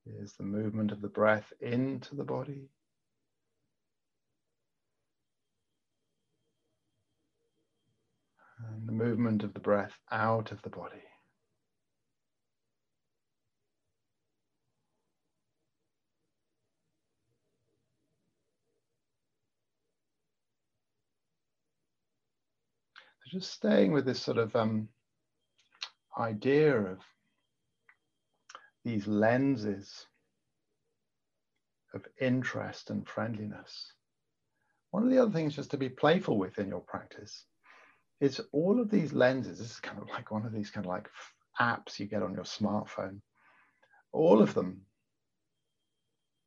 Here's 0.04 0.32
the 0.32 0.44
movement 0.44 0.90
of 0.90 1.00
the 1.00 1.08
breath 1.08 1.52
into 1.60 2.14
the 2.14 2.24
body 2.24 2.70
and 8.66 8.88
the 8.88 8.92
movement 8.92 9.44
of 9.44 9.54
the 9.54 9.60
breath 9.60 9.92
out 10.10 10.50
of 10.50 10.60
the 10.62 10.70
body. 10.70 11.02
So 23.20 23.38
just 23.38 23.52
staying 23.52 23.92
with 23.92 24.04
this 24.04 24.20
sort 24.20 24.38
of 24.38 24.54
um, 24.56 24.88
idea 26.18 26.76
of 26.76 26.98
these 28.84 29.06
lenses 29.06 30.06
of 31.94 32.04
interest 32.20 32.90
and 32.90 33.06
friendliness. 33.06 33.92
One 34.90 35.04
of 35.04 35.10
the 35.10 35.18
other 35.18 35.30
things 35.30 35.54
just 35.54 35.70
to 35.72 35.76
be 35.76 35.88
playful 35.88 36.38
with 36.38 36.58
in 36.58 36.68
your 36.68 36.80
practice 36.80 37.44
is 38.20 38.40
all 38.52 38.80
of 38.80 38.90
these 38.90 39.12
lenses. 39.12 39.58
This 39.58 39.70
is 39.70 39.80
kind 39.80 39.98
of 40.00 40.08
like 40.08 40.30
one 40.30 40.44
of 40.46 40.52
these 40.52 40.70
kind 40.70 40.86
of 40.86 40.90
like 40.90 41.08
apps 41.60 41.98
you 41.98 42.06
get 42.06 42.22
on 42.22 42.34
your 42.34 42.44
smartphone. 42.44 43.20
all 44.12 44.40
of 44.40 44.54
them 44.54 44.82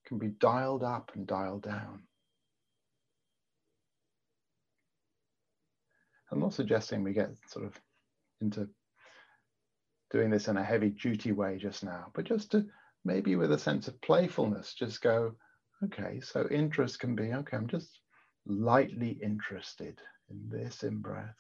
can 0.06 0.18
be 0.18 0.30
dialed 0.30 0.84
up 0.84 1.12
and 1.16 1.28
dialed 1.28 1.64
down. 1.64 2.02
I'm 6.32 6.40
not 6.40 6.54
suggesting 6.54 7.04
we 7.04 7.14
get 7.14 7.32
sort 7.48 7.66
of 7.66 7.80
into 8.40 8.70
doing 10.12 10.30
this 10.30 10.48
in 10.48 10.58
a 10.58 10.64
heavy 10.64 10.90
duty 10.90 11.32
way 11.32 11.58
just 11.58 11.84
now, 11.84 12.08
but 12.14 12.26
just 12.26 12.52
to 12.52 12.66
maybe 13.04 13.36
with 13.36 13.52
a 13.52 13.60
sense 13.60 13.88
of 13.88 14.02
playfulness, 14.02 14.74
just 14.74 15.02
go, 15.02 15.34
okay, 15.84 16.20
so 16.22 16.48
interest 16.50 17.00
can 17.00 17.16
be, 17.16 17.34
okay, 17.34 17.58
I'm 17.58 17.68
just 17.68 18.00
lightly 18.46 19.18
interested 19.22 20.00
in 20.30 20.50
this 20.50 20.84
in 20.84 21.00
breath. 21.00 21.38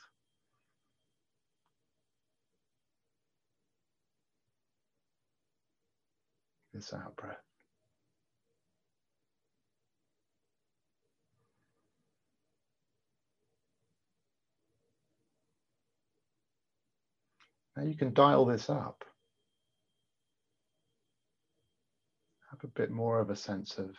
This 6.81 6.95
out 6.95 7.15
breath. 7.15 7.38
Now 17.77 17.83
you 17.83 17.95
can 17.95 18.15
dial 18.15 18.45
this 18.45 18.67
up. 18.67 19.05
Have 22.50 22.63
a 22.63 22.67
bit 22.67 22.89
more 22.89 23.19
of 23.19 23.29
a 23.29 23.35
sense 23.35 23.77
of, 23.77 23.95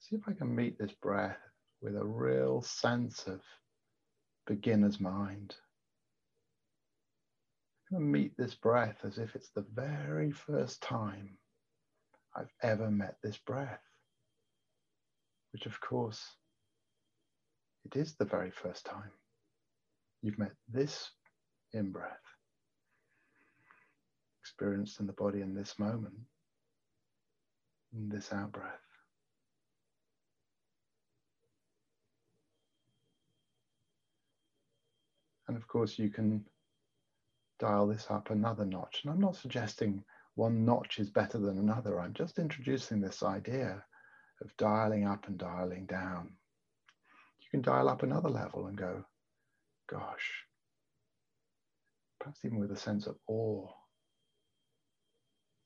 see 0.00 0.16
if 0.16 0.22
I 0.28 0.34
can 0.34 0.54
meet 0.54 0.78
this 0.78 0.92
breath 1.00 1.38
with 1.80 1.96
a 1.96 2.04
real 2.04 2.60
sense 2.60 3.26
of 3.26 3.40
beginner's 4.46 5.00
mind. 5.00 5.54
To 7.92 8.00
meet 8.00 8.36
this 8.36 8.54
breath 8.54 9.04
as 9.04 9.18
if 9.18 9.36
it's 9.36 9.50
the 9.50 9.64
very 9.74 10.32
first 10.32 10.82
time 10.82 11.38
I've 12.34 12.52
ever 12.62 12.90
met 12.90 13.16
this 13.22 13.38
breath, 13.38 13.82
which 15.52 15.66
of 15.66 15.80
course 15.80 16.20
it 17.84 17.96
is 17.96 18.16
the 18.16 18.24
very 18.24 18.50
first 18.50 18.84
time 18.84 19.12
you've 20.20 20.38
met 20.38 20.52
this 20.68 21.12
in 21.72 21.92
breath, 21.92 22.10
experienced 24.40 24.98
in 24.98 25.06
the 25.06 25.12
body 25.12 25.40
in 25.40 25.54
this 25.54 25.78
moment, 25.78 26.18
in 27.94 28.08
this 28.08 28.32
out 28.32 28.50
breath. 28.50 28.80
And 35.46 35.56
of 35.56 35.68
course, 35.68 35.96
you 35.96 36.10
can 36.10 36.44
dial 37.58 37.86
this 37.86 38.06
up 38.10 38.30
another 38.30 38.64
notch. 38.64 39.00
And 39.02 39.12
I'm 39.12 39.20
not 39.20 39.36
suggesting 39.36 40.04
one 40.34 40.64
notch 40.64 40.98
is 40.98 41.10
better 41.10 41.38
than 41.38 41.58
another. 41.58 42.00
I'm 42.00 42.14
just 42.14 42.38
introducing 42.38 43.00
this 43.00 43.22
idea 43.22 43.82
of 44.42 44.56
dialing 44.58 45.06
up 45.06 45.26
and 45.28 45.38
dialing 45.38 45.86
down. 45.86 46.30
You 47.40 47.48
can 47.50 47.62
dial 47.62 47.88
up 47.88 48.02
another 48.02 48.28
level 48.28 48.66
and 48.66 48.76
go, 48.76 49.04
gosh, 49.88 50.44
perhaps 52.20 52.44
even 52.44 52.58
with 52.58 52.72
a 52.72 52.76
sense 52.76 53.06
of 53.06 53.16
awe. 53.28 53.68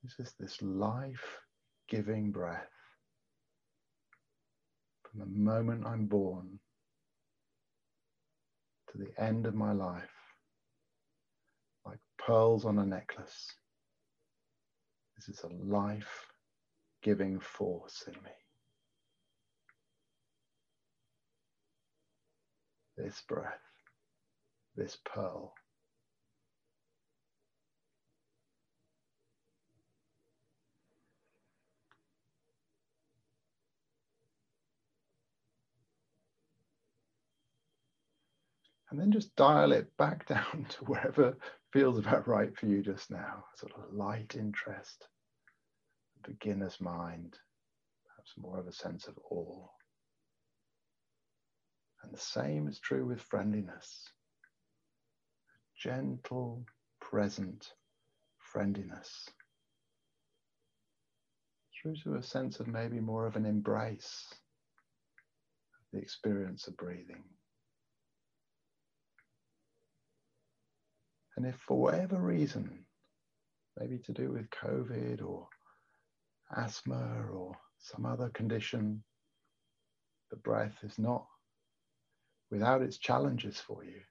This 0.04 0.14
is 0.18 0.35
this 0.38 0.62
life 0.62 1.38
giving 1.88 2.30
breath. 2.30 2.68
From 5.02 5.20
the 5.20 5.26
moment 5.26 5.87
I'm 5.87 6.06
born 6.06 6.61
to 8.92 8.99
the 8.99 9.11
end 9.23 9.47
of 9.47 9.54
my 9.54 9.73
life, 9.73 10.20
pearls 12.27 12.65
on 12.65 12.79
a 12.79 12.87
necklace. 12.87 13.53
This 15.17 15.37
is 15.37 15.45
a 15.45 15.49
life 15.49 16.27
giving 17.03 17.41
force 17.41 18.05
in 18.07 18.15
me. 18.15 18.31
This 22.97 23.23
breath, 23.26 23.61
this 24.76 24.99
pearl. 25.04 25.54
and 38.91 38.99
then 38.99 39.13
just 39.13 39.35
dial 39.37 39.73
it 39.73 39.97
back 39.97 40.26
down 40.28 40.67
to 40.69 40.85
wherever 40.85 41.37
feels 41.73 41.99
about 41.99 42.26
right 42.26 42.56
for 42.56 42.67
you 42.67 42.83
just 42.83 43.11
now. 43.11 43.45
Sort 43.56 43.73
of 43.76 43.93
light 43.93 44.35
interest, 44.37 45.06
beginner's 46.26 46.80
mind, 46.80 47.37
perhaps 48.06 48.33
more 48.37 48.59
of 48.59 48.67
a 48.67 48.73
sense 48.73 49.06
of 49.06 49.19
awe. 49.30 49.69
And 52.02 52.13
the 52.13 52.19
same 52.19 52.67
is 52.67 52.78
true 52.80 53.06
with 53.06 53.21
friendliness. 53.21 54.09
Gentle, 55.76 56.65
present 57.00 57.73
friendliness. 58.39 59.28
Through 61.80 61.97
to 62.04 62.17
a 62.17 62.23
sense 62.23 62.61
of 62.61 62.67
maybe 62.67 63.00
more 63.00 63.26
of 63.26 63.37
an 63.37 63.47
embrace 63.47 64.26
of 64.33 65.87
the 65.93 65.99
experience 65.99 66.67
of 66.67 66.76
breathing. 66.76 67.25
And 71.41 71.49
if 71.49 71.57
for 71.57 71.81
whatever 71.81 72.19
reason, 72.19 72.85
maybe 73.79 73.97
to 74.00 74.13
do 74.13 74.31
with 74.31 74.50
COVID 74.50 75.23
or 75.25 75.49
asthma 76.55 77.25
or 77.33 77.57
some 77.79 78.05
other 78.05 78.29
condition, 78.29 79.03
the 80.31 80.37
breath 80.37 80.76
is 80.83 80.99
not 80.99 81.25
without 82.50 82.83
its 82.83 82.99
challenges 82.99 83.59
for 83.59 83.83
you. 83.83 84.03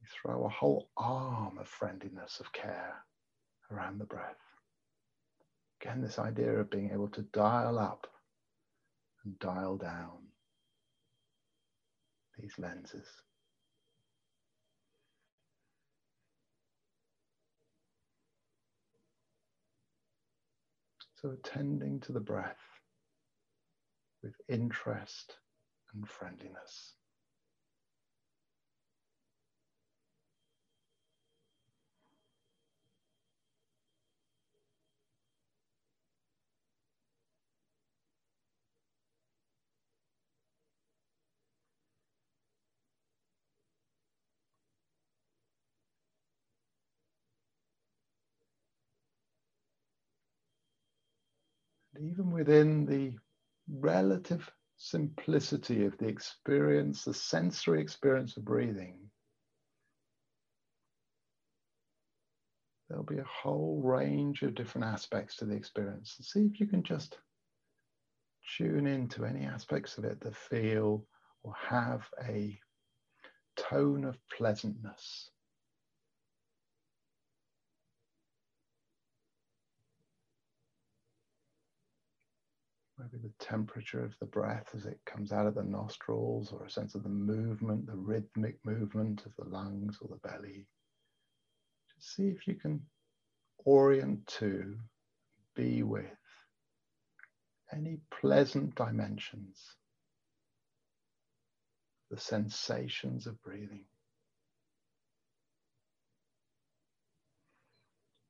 You 0.00 0.06
throw 0.22 0.44
a 0.44 0.48
whole 0.48 0.88
arm 0.96 1.58
of 1.58 1.66
friendliness, 1.66 2.38
of 2.38 2.52
care 2.52 2.94
around 3.72 3.98
the 3.98 4.04
breath. 4.04 4.38
Again, 5.82 6.00
this 6.00 6.20
idea 6.20 6.60
of 6.60 6.70
being 6.70 6.92
able 6.92 7.08
to 7.08 7.22
dial 7.22 7.76
up 7.76 8.06
and 9.24 9.36
dial 9.40 9.76
down 9.76 10.28
these 12.38 12.54
lenses. 12.56 13.08
So 21.20 21.32
attending 21.32 22.00
to 22.00 22.12
the 22.12 22.20
breath 22.20 22.80
with 24.22 24.32
interest 24.48 25.36
and 25.92 26.08
friendliness. 26.08 26.94
Even 52.00 52.30
within 52.30 52.86
the 52.86 53.12
relative 53.68 54.50
simplicity 54.76 55.84
of 55.84 55.96
the 55.98 56.08
experience, 56.08 57.04
the 57.04 57.14
sensory 57.14 57.80
experience 57.80 58.36
of 58.36 58.44
breathing, 58.44 58.98
there'll 62.88 63.04
be 63.04 63.18
a 63.18 63.24
whole 63.24 63.82
range 63.84 64.42
of 64.42 64.54
different 64.54 64.86
aspects 64.86 65.36
to 65.36 65.44
the 65.44 65.54
experience. 65.54 66.14
And 66.18 66.26
see 66.26 66.40
if 66.52 66.58
you 66.58 66.66
can 66.66 66.82
just 66.82 67.18
tune 68.56 68.86
into 68.86 69.24
any 69.24 69.44
aspects 69.44 69.98
of 69.98 70.04
it 70.04 70.20
that 70.20 70.34
feel 70.34 71.06
or 71.42 71.52
have 71.68 72.08
a 72.26 72.58
tone 73.56 74.04
of 74.04 74.18
pleasantness. 74.36 75.30
Maybe 83.00 83.22
the 83.22 83.44
temperature 83.44 84.04
of 84.04 84.14
the 84.20 84.26
breath 84.26 84.68
as 84.74 84.84
it 84.84 85.00
comes 85.06 85.32
out 85.32 85.46
of 85.46 85.54
the 85.54 85.62
nostrils, 85.62 86.52
or 86.52 86.64
a 86.64 86.70
sense 86.70 86.94
of 86.94 87.02
the 87.02 87.08
movement, 87.08 87.86
the 87.86 87.96
rhythmic 87.96 88.56
movement 88.64 89.24
of 89.24 89.32
the 89.38 89.50
lungs 89.50 89.98
or 90.00 90.08
the 90.08 90.28
belly. 90.28 90.66
Just 91.94 92.16
see 92.16 92.28
if 92.28 92.46
you 92.46 92.54
can 92.54 92.80
orient 93.64 94.26
to, 94.26 94.76
be 95.56 95.82
with 95.82 96.04
any 97.72 97.98
pleasant 98.20 98.74
dimensions, 98.74 99.58
the 102.10 102.18
sensations 102.18 103.26
of 103.26 103.40
breathing. 103.42 103.84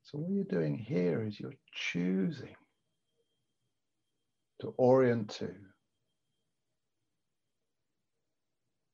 So, 0.02 0.18
what 0.18 0.32
you're 0.32 0.44
doing 0.44 0.76
here 0.76 1.24
is 1.24 1.38
you're 1.38 1.54
choosing 1.72 2.56
to 4.60 4.74
orient 4.76 5.30
to 5.30 5.50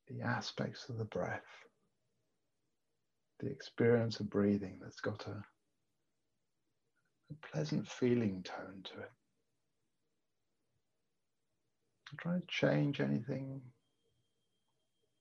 the 0.08 0.22
aspects 0.22 0.88
of 0.88 0.98
the 0.98 1.04
breath, 1.04 1.42
the 3.40 3.48
experience 3.48 4.20
of 4.20 4.30
breathing 4.30 4.78
that's 4.80 5.00
got 5.00 5.26
a, 5.26 5.42
a 7.30 7.46
pleasant 7.52 7.88
feeling 7.88 8.42
tone 8.44 8.82
to 8.84 8.92
it. 9.00 9.10
Not 12.12 12.18
trying 12.18 12.40
to 12.40 12.46
change 12.46 13.00
anything, 13.00 13.60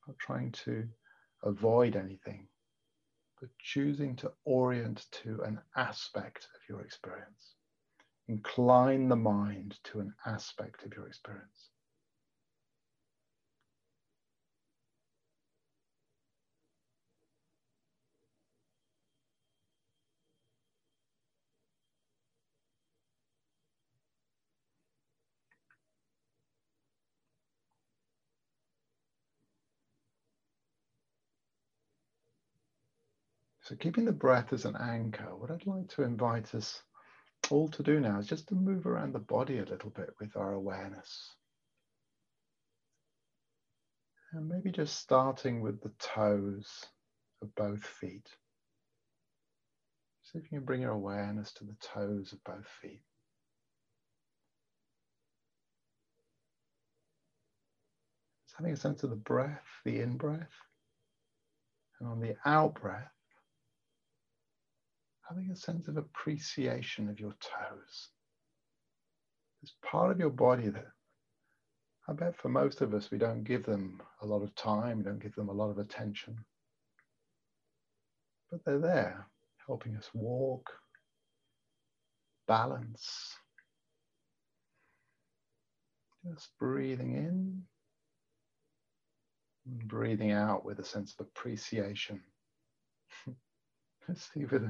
not 0.08 0.18
trying 0.20 0.52
to 0.52 0.88
avoid 1.44 1.96
anything, 1.96 2.48
but 3.40 3.50
choosing 3.60 4.16
to 4.18 4.32
orient 4.46 5.06
to 5.24 5.42
an 5.42 5.60
aspect 5.76 6.48
of 6.56 6.62
your 6.70 6.82
experience. 6.82 7.55
Incline 8.28 9.08
the 9.08 9.16
mind 9.16 9.78
to 9.84 10.00
an 10.00 10.14
aspect 10.26 10.84
of 10.84 10.94
your 10.96 11.08
experience. 11.08 11.70
So, 33.62 33.76
keeping 33.76 34.06
the 34.06 34.12
breath 34.12 34.54
as 34.54 34.66
an 34.66 34.76
anchor, 34.76 35.36
what 35.36 35.50
I'd 35.50 35.66
like 35.66 35.88
to 35.90 36.04
invite 36.04 36.54
us 36.54 36.84
all 37.52 37.68
to 37.70 37.84
do 37.84 38.00
now 38.00 38.20
is 38.20 38.28
just 38.28 38.48
to 38.50 38.56
move 38.56 38.86
around 38.86 39.14
the 39.14 39.20
body 39.20 39.60
a 39.60 39.66
little 39.66 39.90
bit 39.90 40.10
with 40.20 40.36
our 40.36 40.54
awareness. 40.54 41.36
And 44.34 44.50
maybe 44.50 44.72
just 44.72 45.00
starting 45.00 45.62
with 45.62 45.82
the 45.82 45.94
toes 46.00 46.86
of 47.42 47.54
both 47.56 47.84
feet. 47.84 48.28
See 50.24 50.40
if 50.40 50.46
you 50.46 50.58
can 50.58 50.66
bring 50.66 50.82
your 50.82 50.92
awareness 50.92 51.54
to 51.54 51.64
the 51.64 51.76
toes 51.82 52.34
of 52.34 52.44
both 52.44 52.68
feet. 52.82 53.04
Just 58.48 58.58
having 58.58 58.74
a 58.74 58.78
sense 58.78 59.04
of 59.04 59.10
the 59.10 59.16
breath, 59.16 59.64
the 59.86 60.02
in 60.02 60.18
breath, 60.18 60.52
and 62.00 62.10
on 62.10 62.20
the 62.20 62.36
out 62.46 62.82
breath, 62.82 63.14
having 65.28 65.50
a 65.52 65.56
sense 65.56 65.88
of 65.88 65.98
appreciation 65.98 67.10
of 67.10 67.20
your 67.20 67.34
toes. 67.42 68.10
This 69.62 69.74
part 69.84 70.12
of 70.12 70.20
your 70.20 70.30
body 70.30 70.70
that 70.70 70.86
I 72.08 72.14
bet 72.14 72.36
for 72.38 72.50
most 72.50 72.82
of 72.82 72.94
us, 72.94 73.10
we 73.10 73.18
don't 73.18 73.44
give 73.44 73.66
them 73.66 74.02
a 74.22 74.26
lot 74.26 74.44
of 74.44 74.54
time, 74.56 75.00
we 75.00 75.04
don't 75.04 75.22
give 75.22 75.36
them 75.36 75.50
a 75.50 75.54
lot 75.54 75.72
of 75.72 75.80
attention. 75.80 76.38
But 78.52 78.64
they're 78.64 78.80
there, 78.80 79.28
helping 79.66 79.96
us 79.96 80.10
walk, 80.14 80.70
balance. 82.48 83.36
Just 86.24 86.50
breathing 86.60 87.16
in 87.16 87.64
breathing 89.66 90.32
out 90.32 90.64
with 90.64 90.80
a 90.80 90.84
sense 90.84 91.16
of 91.18 91.26
appreciation. 91.26 92.22
Let's 94.08 94.30
See 94.34 94.46
with 94.46 94.64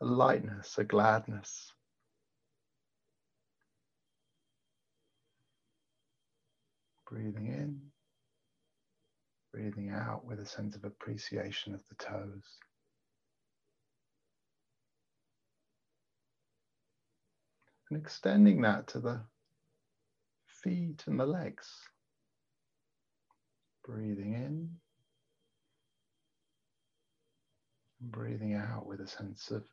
a 0.00 0.04
lightness, 0.04 0.78
a 0.78 0.84
gladness. 0.84 1.72
Breathing 7.08 7.48
in, 7.48 7.80
breathing 9.52 9.90
out 9.90 10.24
with 10.24 10.38
a 10.38 10.46
sense 10.46 10.76
of 10.76 10.84
appreciation 10.84 11.74
of 11.74 11.82
the 11.88 11.96
toes. 11.96 12.44
And 17.90 17.98
extending 18.00 18.62
that 18.62 18.86
to 18.88 19.00
the 19.00 19.20
feet 20.46 21.02
and 21.06 21.18
the 21.18 21.26
legs. 21.26 21.68
Breathing 23.84 24.34
in, 24.34 24.70
breathing 28.00 28.54
out 28.54 28.86
with 28.86 29.00
a 29.00 29.08
sense 29.08 29.50
of 29.50 29.64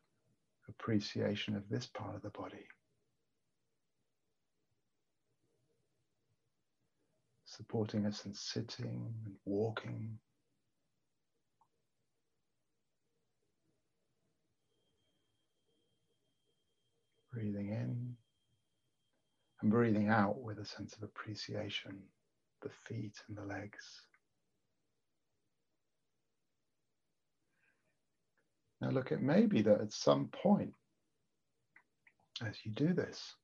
appreciation 0.68 1.56
of 1.56 1.68
this 1.68 1.86
part 1.86 2.16
of 2.16 2.22
the 2.22 2.30
body. 2.30 2.66
Supporting 7.46 8.06
us 8.06 8.24
in 8.26 8.34
sitting 8.34 9.14
and 9.24 9.34
walking. 9.44 10.18
Breathing 17.32 17.68
in 17.70 18.16
and 19.60 19.70
breathing 19.70 20.08
out 20.08 20.40
with 20.40 20.58
a 20.58 20.64
sense 20.64 20.94
of 20.94 21.02
appreciation, 21.02 21.98
the 22.62 22.70
feet 22.86 23.16
and 23.28 23.36
the 23.36 23.44
legs. 23.44 24.02
Now, 28.80 28.90
look, 28.90 29.10
it 29.10 29.20
may 29.20 29.46
be 29.46 29.62
that 29.62 29.80
at 29.80 29.92
some 29.92 30.28
point, 30.28 30.72
as 32.46 32.56
you 32.64 32.70
do 32.72 32.92
this, 32.92 33.34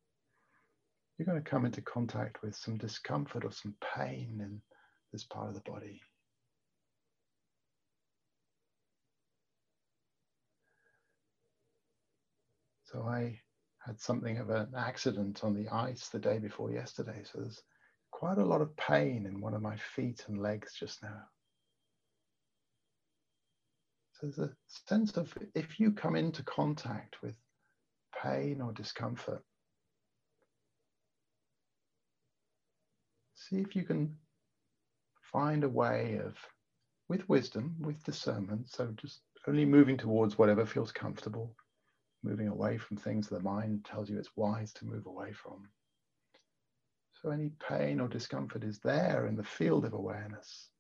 you're 1.19 1.27
going 1.27 1.43
to 1.43 1.51
come 1.51 1.65
into 1.65 1.83
contact 1.83 2.43
with 2.43 2.55
some 2.55 2.77
discomfort 2.77 3.45
or 3.45 3.53
some 3.53 3.75
pain 3.97 4.41
in 4.41 4.61
this 5.13 5.25
part 5.25 5.49
of 5.49 5.55
the 5.55 5.71
body. 5.71 6.01
So 12.85 13.03
I 13.03 13.41
had 13.85 14.01
something 14.01 14.39
of 14.39 14.51
an 14.51 14.69
accident 14.77 15.43
on 15.43 15.55
the 15.55 15.69
ice 15.69 16.09
the 16.09 16.19
day 16.21 16.39
before 16.39 16.71
yesterday. 16.71 17.23
So 17.25 17.41
there's 17.41 17.63
quite 18.13 18.39
a 18.39 18.45
lot 18.45 18.61
of 18.61 18.77
pain 18.77 19.27
in 19.27 19.41
one 19.41 19.55
of 19.55 19.63
my 19.63 19.77
feet 19.77 20.25
and 20.29 20.41
legs 20.41 20.75
just 20.79 21.03
now 21.03 21.23
there's 24.21 24.39
a 24.39 24.53
sense 24.67 25.17
of 25.17 25.33
if 25.55 25.79
you 25.81 25.93
come 25.93 26.17
into 26.17 26.43
contact 26.43 27.17
with 27.23 27.37
pain 28.23 28.61
or 28.61 28.73
discomfort, 28.73 29.43
see 33.35 33.57
if 33.57 33.77
you 33.77 33.83
can 33.83 34.17
find 35.33 35.65
a 35.65 35.69
way 35.69 36.21
of, 36.25 36.37
with 37.09 37.29
wisdom, 37.29 37.75
with 37.81 38.03
discernment, 38.05 38.69
so 38.71 38.93
just 38.97 39.21
only 39.47 39.65
moving 39.65 39.97
towards 39.97 40.39
whatever 40.39 40.65
feels 40.65 40.93
comfortable, 40.93 41.55
moving 42.23 42.49
away 42.49 42.79
from 42.79 42.97
things 42.97 43.29
the 43.29 43.41
mind 43.41 43.85
tells 43.85 44.09
you 44.09 44.19
it's 44.19 44.37
wise 44.37 44.73
to 44.73 44.87
move 44.87 45.07
away 45.07 45.33
from. 45.33 45.69
So 47.23 47.31
any 47.31 47.51
pain 47.69 48.01
or 48.01 48.09
discomfort 48.09 48.65
is 48.65 48.79
there 48.79 49.27
in 49.27 49.37
the 49.37 49.43
field 49.43 49.85
of 49.85 49.93
awareness. 49.93 50.71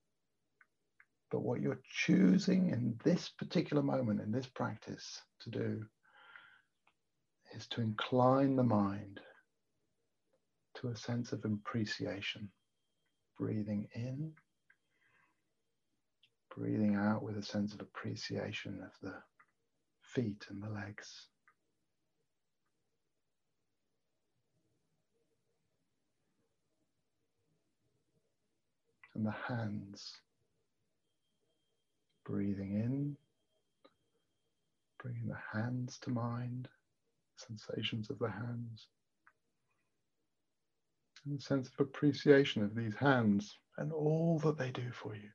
But 1.34 1.42
what 1.42 1.60
you're 1.60 1.80
choosing 1.90 2.70
in 2.70 2.96
this 3.02 3.28
particular 3.28 3.82
moment, 3.82 4.20
in 4.20 4.30
this 4.30 4.46
practice 4.46 5.20
to 5.40 5.50
do, 5.50 5.84
is 7.56 7.66
to 7.70 7.80
incline 7.80 8.54
the 8.54 8.62
mind 8.62 9.18
to 10.76 10.90
a 10.90 10.96
sense 10.96 11.32
of 11.32 11.44
appreciation. 11.44 12.48
Breathing 13.36 13.88
in, 13.96 14.34
breathing 16.56 16.94
out 16.94 17.24
with 17.24 17.36
a 17.36 17.42
sense 17.42 17.74
of 17.74 17.80
appreciation 17.80 18.80
of 18.80 18.92
the 19.02 19.16
feet 20.02 20.46
and 20.50 20.62
the 20.62 20.70
legs. 20.70 21.26
And 29.16 29.26
the 29.26 29.32
hands. 29.32 30.20
Breathing 32.24 32.74
in, 32.74 33.16
bringing 35.02 35.28
the 35.28 35.38
hands 35.52 35.98
to 36.00 36.10
mind, 36.10 36.68
sensations 37.36 38.10
of 38.10 38.18
the 38.18 38.30
hands, 38.30 38.88
and 41.26 41.38
a 41.38 41.42
sense 41.42 41.68
of 41.68 41.80
appreciation 41.80 42.62
of 42.62 42.74
these 42.74 42.94
hands 42.96 43.58
and 43.78 43.92
all 43.92 44.38
that 44.40 44.58
they 44.58 44.70
do 44.70 44.90
for 44.92 45.14
you. 45.14 45.30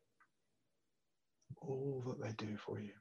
All 1.61 2.03
that 2.07 2.21
they 2.21 2.33
do 2.45 2.57
for 2.57 2.79
you. 2.79 2.93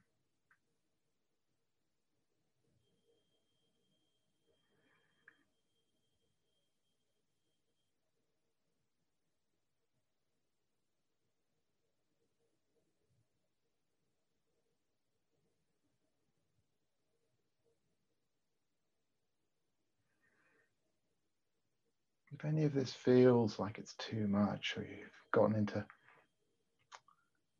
Any 22.49 22.63
of 22.63 22.73
this 22.73 22.91
feels 22.91 23.59
like 23.59 23.77
it's 23.77 23.93
too 23.95 24.27
much 24.27 24.73
or 24.75 24.81
you've 24.81 25.11
gotten 25.31 25.55
into 25.55 25.85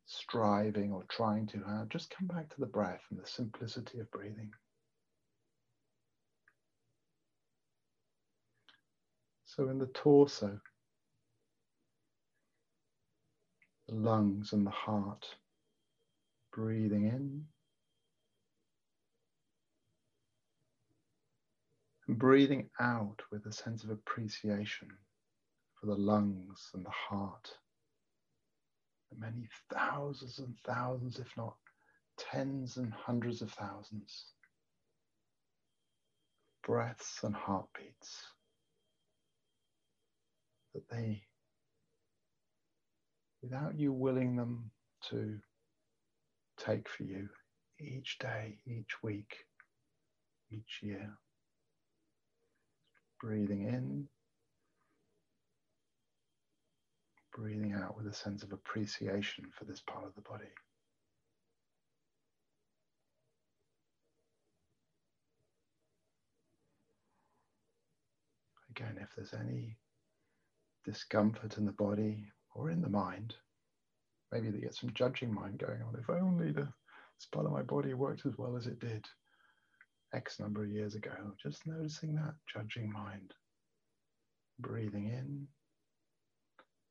striving 0.06 0.92
or 0.92 1.04
trying 1.08 1.46
too 1.46 1.62
hard, 1.64 1.88
just 1.90 2.10
come 2.10 2.26
back 2.26 2.48
to 2.48 2.60
the 2.60 2.66
breath 2.66 3.02
and 3.10 3.20
the 3.20 3.26
simplicity 3.26 4.00
of 4.00 4.10
breathing. 4.10 4.50
So, 9.44 9.68
in 9.68 9.78
the 9.78 9.86
torso, 9.86 10.60
the 13.88 13.94
lungs 13.94 14.52
and 14.52 14.66
the 14.66 14.70
heart, 14.70 15.24
breathing 16.52 17.04
in 17.06 17.44
and 22.10 22.18
breathing 22.18 22.68
out 22.80 23.22
with 23.30 23.46
a 23.46 23.52
sense 23.52 23.84
of 23.84 23.90
appreciation 23.90 24.88
for 25.78 25.86
the 25.86 25.94
lungs 25.94 26.68
and 26.74 26.84
the 26.84 26.90
heart. 26.90 27.48
The 29.12 29.20
many 29.20 29.48
thousands 29.72 30.40
and 30.40 30.56
thousands, 30.66 31.20
if 31.20 31.28
not 31.36 31.54
tens 32.18 32.78
and 32.78 32.92
hundreds 32.92 33.42
of 33.42 33.52
thousands, 33.52 34.24
breaths 36.64 37.20
and 37.22 37.32
heartbeats 37.32 38.24
that 40.74 40.88
they, 40.90 41.22
without 43.40 43.78
you 43.78 43.92
willing 43.92 44.34
them 44.34 44.72
to 45.10 45.38
take 46.58 46.88
for 46.88 47.04
you 47.04 47.28
each 47.78 48.18
day, 48.18 48.58
each 48.66 49.00
week, 49.00 49.36
each 50.50 50.80
year. 50.82 51.16
Breathing 53.20 53.62
in, 53.62 54.08
breathing 57.34 57.74
out 57.74 57.96
with 57.96 58.06
a 58.06 58.14
sense 58.14 58.42
of 58.42 58.52
appreciation 58.52 59.46
for 59.56 59.64
this 59.64 59.80
part 59.80 60.06
of 60.06 60.14
the 60.14 60.22
body. 60.22 60.44
Again, 68.70 68.98
if 69.02 69.14
there's 69.14 69.34
any 69.34 69.76
discomfort 70.84 71.58
in 71.58 71.66
the 71.66 71.72
body 71.72 72.24
or 72.54 72.70
in 72.70 72.80
the 72.80 72.88
mind, 72.88 73.34
maybe 74.32 74.50
they 74.50 74.60
get 74.60 74.74
some 74.74 74.92
judging 74.94 75.34
mind 75.34 75.58
going 75.58 75.82
on. 75.82 75.96
If 75.98 76.08
only 76.08 76.52
the, 76.52 76.68
part 77.32 77.44
of 77.46 77.52
my 77.52 77.62
body 77.62 77.92
worked 77.92 78.24
as 78.24 78.38
well 78.38 78.56
as 78.56 78.66
it 78.66 78.80
did. 78.80 79.06
X 80.14 80.40
number 80.40 80.64
of 80.64 80.70
years 80.70 80.94
ago. 80.94 81.12
Just 81.42 81.66
noticing 81.66 82.14
that 82.16 82.34
judging 82.52 82.92
mind. 82.92 83.32
Breathing 84.58 85.06
in, 85.06 85.46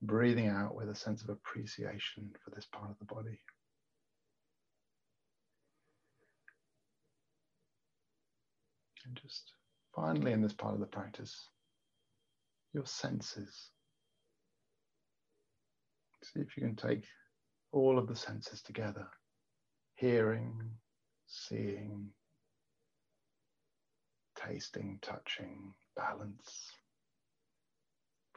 breathing 0.02 0.48
out 0.48 0.76
with 0.76 0.90
a 0.90 0.96
sense 0.96 1.22
of 1.22 1.30
appreciation 1.30 2.32
for 2.44 2.50
this 2.50 2.66
part 2.66 2.90
of 2.90 2.98
the 2.98 3.06
body. 3.06 3.40
And 9.06 9.20
just 9.22 9.54
finally, 9.96 10.32
in 10.32 10.42
this 10.42 10.54
part 10.54 10.74
of 10.74 10.80
the 10.80 10.88
practice, 10.88 11.48
your 12.74 12.86
senses. 12.86 13.70
See 16.24 16.42
if 16.42 16.58
you 16.58 16.64
can 16.64 16.76
take 16.76 17.06
all 17.72 17.98
of 17.98 18.08
the 18.08 18.16
senses 18.16 18.62
together 18.62 19.08
hearing, 20.00 20.54
seeing, 21.28 22.08
tasting, 24.48 25.00
touching, 25.02 25.74
balance, 25.96 26.72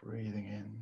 breathing 0.03 0.49
in, 0.49 0.79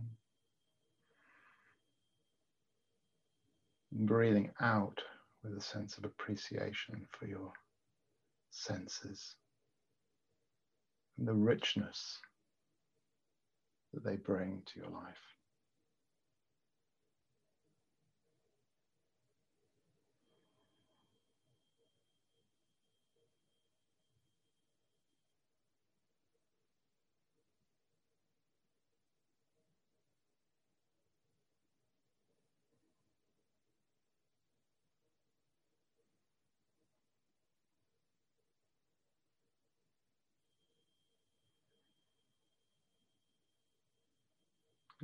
breathing 3.92 4.50
out 4.60 5.00
with 5.42 5.56
a 5.56 5.60
sense 5.60 5.98
of 5.98 6.04
appreciation 6.04 7.06
for 7.10 7.26
your 7.26 7.52
senses 8.50 9.34
and 11.18 11.26
the 11.26 11.34
richness 11.34 12.18
that 13.92 14.04
they 14.04 14.16
bring 14.16 14.62
to 14.66 14.80
your 14.80 14.90
life. 14.90 15.39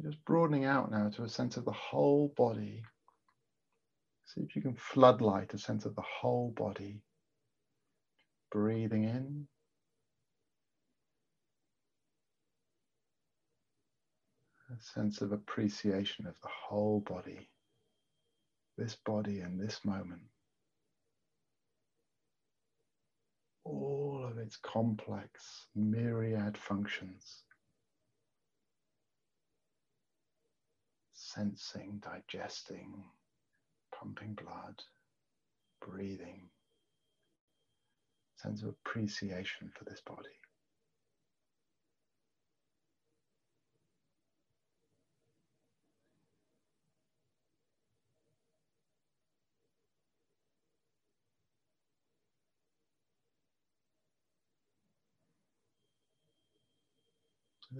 Just 0.06 0.24
broadening 0.24 0.64
out 0.64 0.92
now 0.92 1.08
to 1.08 1.24
a 1.24 1.28
sense 1.28 1.56
of 1.56 1.64
the 1.64 1.72
whole 1.72 2.32
body. 2.36 2.84
See 4.26 4.40
if 4.42 4.54
you 4.54 4.62
can 4.62 4.76
floodlight 4.76 5.52
a 5.52 5.58
sense 5.58 5.84
of 5.84 5.96
the 5.96 6.02
whole 6.02 6.52
body. 6.56 7.02
Breathing 8.52 9.02
in. 9.02 9.48
A 14.70 14.80
sense 14.80 15.22
of 15.22 15.32
appreciation 15.32 16.28
of 16.28 16.40
the 16.40 16.50
whole 16.68 17.00
body. 17.00 17.48
This 18.78 18.96
body 19.04 19.40
and 19.40 19.60
this 19.60 19.84
moment. 19.84 20.22
All 23.64 24.24
of 24.30 24.38
its 24.38 24.56
complex 24.56 25.66
myriad 25.74 26.56
functions. 26.56 27.42
Sensing, 31.36 32.02
digesting, 32.02 33.04
pumping 33.94 34.34
blood, 34.34 34.82
breathing, 35.86 36.48
sense 38.36 38.62
of 38.62 38.70
appreciation 38.70 39.70
for 39.76 39.84
this 39.84 40.00
body. 40.00 40.28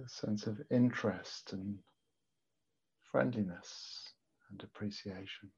A 0.05 0.07
sense 0.07 0.45
of 0.45 0.61
interest 0.69 1.53
and 1.53 1.79
friendliness 3.17 4.13
and 4.51 4.61
appreciation. 4.61 5.49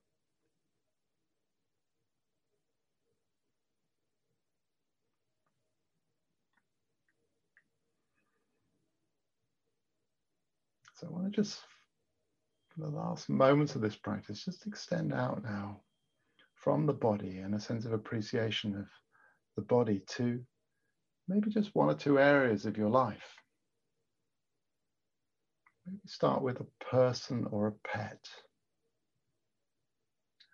So 10.95 11.07
I 11.07 11.11
want 11.11 11.25
to 11.25 11.31
just, 11.31 11.59
for 12.69 12.79
the 12.79 12.87
last 12.87 13.27
moments 13.27 13.75
of 13.75 13.81
this 13.81 13.97
practice, 13.97 14.45
just 14.45 14.65
extend 14.65 15.11
out 15.13 15.43
now 15.43 15.81
from 16.55 16.85
the 16.85 16.93
body 16.93 17.39
and 17.39 17.55
a 17.55 17.59
sense 17.59 17.83
of 17.83 17.91
appreciation 17.91 18.73
of 18.73 18.85
the 19.57 19.63
body 19.63 20.01
to 20.11 20.39
maybe 21.27 21.49
just 21.49 21.75
one 21.75 21.89
or 21.89 21.95
two 21.95 22.19
areas 22.19 22.65
of 22.65 22.77
your 22.77 22.89
life. 22.89 23.38
Start 26.05 26.41
with 26.41 26.59
a 26.59 26.85
person 26.85 27.47
or 27.51 27.67
a 27.67 27.87
pet. 27.87 28.19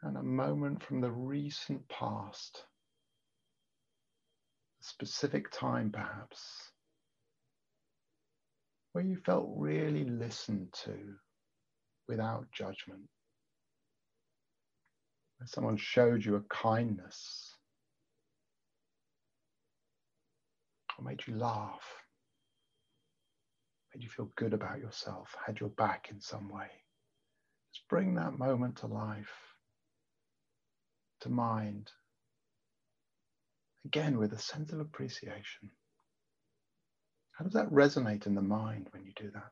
And 0.04 0.18
a 0.18 0.24
moment 0.24 0.84
from 0.84 1.02
the 1.02 1.12
recent 1.12 1.88
past, 1.90 2.66
a 4.82 4.84
specific 4.84 5.52
time 5.52 5.92
perhaps, 5.92 6.72
where 8.92 9.04
you 9.04 9.18
felt 9.26 9.50
really 9.56 10.04
listened 10.04 10.74
to 10.86 11.16
without 12.08 12.52
judgment. 12.52 13.10
Where 15.38 15.48
someone 15.48 15.78
showed 15.78 16.24
you 16.24 16.36
a 16.36 16.42
kindness 16.42 17.56
or 20.98 21.04
made 21.06 21.22
you 21.28 21.36
laugh 21.36 22.05
made 23.96 24.04
you 24.04 24.10
feel 24.10 24.30
good 24.36 24.54
about 24.54 24.80
yourself, 24.80 25.36
had 25.46 25.60
your 25.60 25.70
back 25.70 26.10
in 26.12 26.20
some 26.20 26.50
way. 26.50 26.68
Just 27.74 27.88
bring 27.88 28.16
that 28.16 28.38
moment 28.38 28.78
to 28.78 28.88
life, 28.88 29.56
to 31.22 31.30
mind, 31.30 31.92
again 33.86 34.18
with 34.18 34.34
a 34.34 34.38
sense 34.38 34.74
of 34.74 34.80
appreciation. 34.80 35.70
How 37.32 37.46
does 37.46 37.54
that 37.54 37.70
resonate 37.70 38.26
in 38.26 38.36
the 38.36 38.42
mind 38.42 38.88
when 38.92 39.06
you 39.06 39.14
do 39.16 39.32
that? 39.32 39.52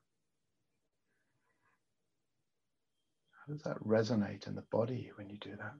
How 3.46 3.54
does 3.54 3.62
that 3.64 3.80
resonate 3.80 4.48
in 4.48 4.56
the 4.56 4.64
body 4.72 5.12
when 5.16 5.30
you 5.30 5.38
do 5.38 5.56
that? 5.58 5.74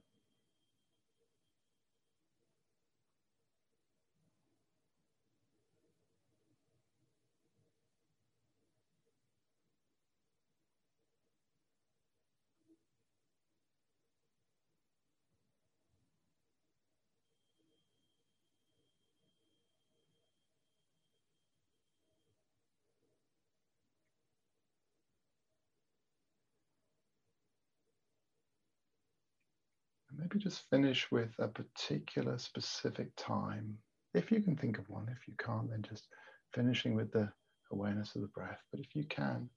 Maybe 30.34 30.42
just 30.42 30.68
finish 30.70 31.10
with 31.10 31.30
a 31.38 31.48
particular 31.48 32.38
specific 32.38 33.08
time. 33.16 33.76
If 34.14 34.30
you 34.30 34.40
can 34.40 34.56
think 34.56 34.78
of 34.78 34.88
one, 34.88 35.08
if 35.10 35.28
you 35.28 35.34
can't, 35.38 35.70
then 35.70 35.82
just 35.82 36.08
finishing 36.52 36.94
with 36.94 37.12
the 37.12 37.30
awareness 37.72 38.14
of 38.14 38.22
the 38.22 38.28
breath. 38.28 38.60
But 38.70 38.80
if 38.80 38.94
you 38.94 39.04
can, 39.04 39.48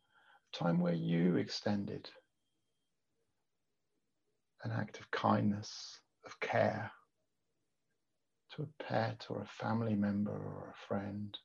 a 0.53 0.57
time 0.57 0.79
where 0.79 0.93
you 0.93 1.37
extended 1.37 2.09
an 4.63 4.71
act 4.71 4.99
of 4.99 5.09
kindness, 5.11 5.99
of 6.25 6.39
care 6.39 6.91
to 8.55 8.63
a 8.63 8.83
pet 8.83 9.25
or 9.29 9.41
a 9.41 9.63
family 9.63 9.95
member 9.95 10.31
or 10.31 10.69
a 10.73 10.87
friend. 10.87 11.37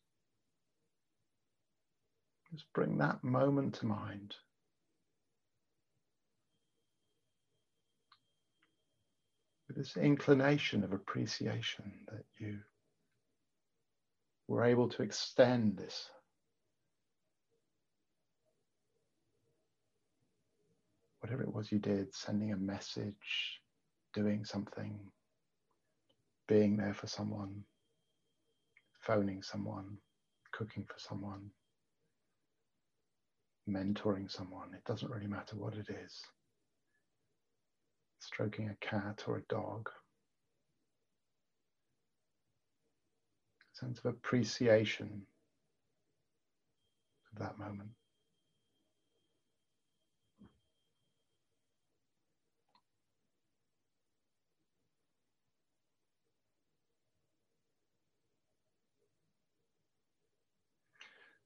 Just 2.52 2.66
bring 2.74 2.98
that 2.98 3.22
moment 3.24 3.74
to 3.76 3.86
mind. 3.86 4.34
This 9.74 9.96
inclination 9.96 10.84
of 10.84 10.92
appreciation 10.92 11.92
that 12.08 12.24
you 12.38 12.58
were 14.48 14.64
able 14.64 14.88
to 14.88 15.02
extend 15.02 15.76
this 15.76 16.08
whatever 21.20 21.42
it 21.42 21.54
was 21.54 21.70
you 21.70 21.78
did, 21.78 22.12
sending 22.12 22.52
a 22.52 22.56
message, 22.56 23.60
doing 24.12 24.44
something, 24.44 24.98
being 26.48 26.76
there 26.76 26.94
for 26.94 27.06
someone, 27.06 27.62
phoning 29.00 29.40
someone, 29.40 29.96
cooking 30.50 30.84
for 30.84 30.98
someone, 30.98 31.48
mentoring 33.70 34.28
someone. 34.28 34.74
It 34.74 34.84
doesn't 34.84 35.12
really 35.12 35.28
matter 35.28 35.54
what 35.54 35.74
it 35.74 35.86
is 36.04 36.20
stroking 38.22 38.68
a 38.68 38.86
cat 38.86 39.24
or 39.26 39.38
a 39.38 39.42
dog. 39.48 39.88
A 43.74 43.76
sense 43.84 43.98
of 43.98 44.06
appreciation 44.06 45.22
of 47.32 47.38
that 47.40 47.58
moment. 47.58 47.90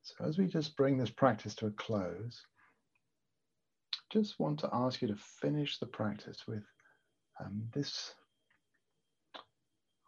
So 0.03 0.25
as 0.25 0.39
we 0.39 0.47
just 0.47 0.77
bring 0.77 0.99
this 0.99 1.11
practice 1.11 1.55
to 1.57 1.67
a 1.67 1.71
close, 1.73 2.47
just 4.16 4.40
want 4.40 4.61
to 4.61 4.70
ask 4.72 5.02
you 5.02 5.09
to 5.09 5.16
finish 5.42 5.79
the 5.79 5.87
practice 5.87 6.38
with 6.48 6.62
um, 7.38 7.64
this 7.74 8.14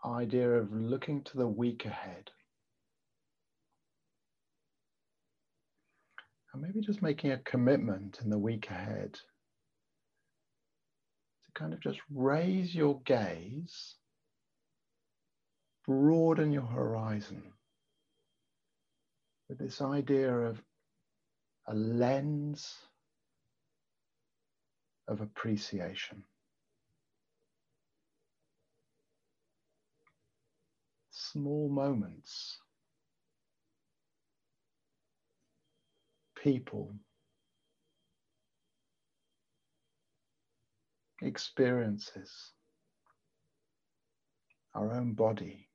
idea 0.03 0.51
of 0.51 0.73
looking 0.73 1.23
to 1.25 1.37
the 1.37 1.47
week 1.47 1.85
ahead. 1.85 2.31
And 6.55 6.63
maybe 6.63 6.81
just 6.81 7.03
making 7.03 7.33
a 7.33 7.39
commitment 7.39 8.21
in 8.25 8.31
the 8.31 8.39
week 8.39 8.71
ahead 8.71 9.13
to 11.45 11.53
kind 11.55 11.75
of 11.75 11.81
just 11.81 12.01
raise 12.11 12.75
your 12.75 13.03
gaze, 13.05 13.97
broaden 15.87 16.51
your 16.51 16.63
horizon 16.63 17.43
with 19.51 19.59
this 19.59 19.83
idea 19.83 20.35
of 20.35 20.63
a 21.67 21.75
lens 21.75 22.75
of 25.09 25.21
appreciation. 25.23 26.23
Small 31.11 31.69
moments, 31.69 32.59
people, 36.37 36.95
experiences, 41.23 42.53
our 44.75 44.93
own 44.95 45.15
body, 45.15 45.69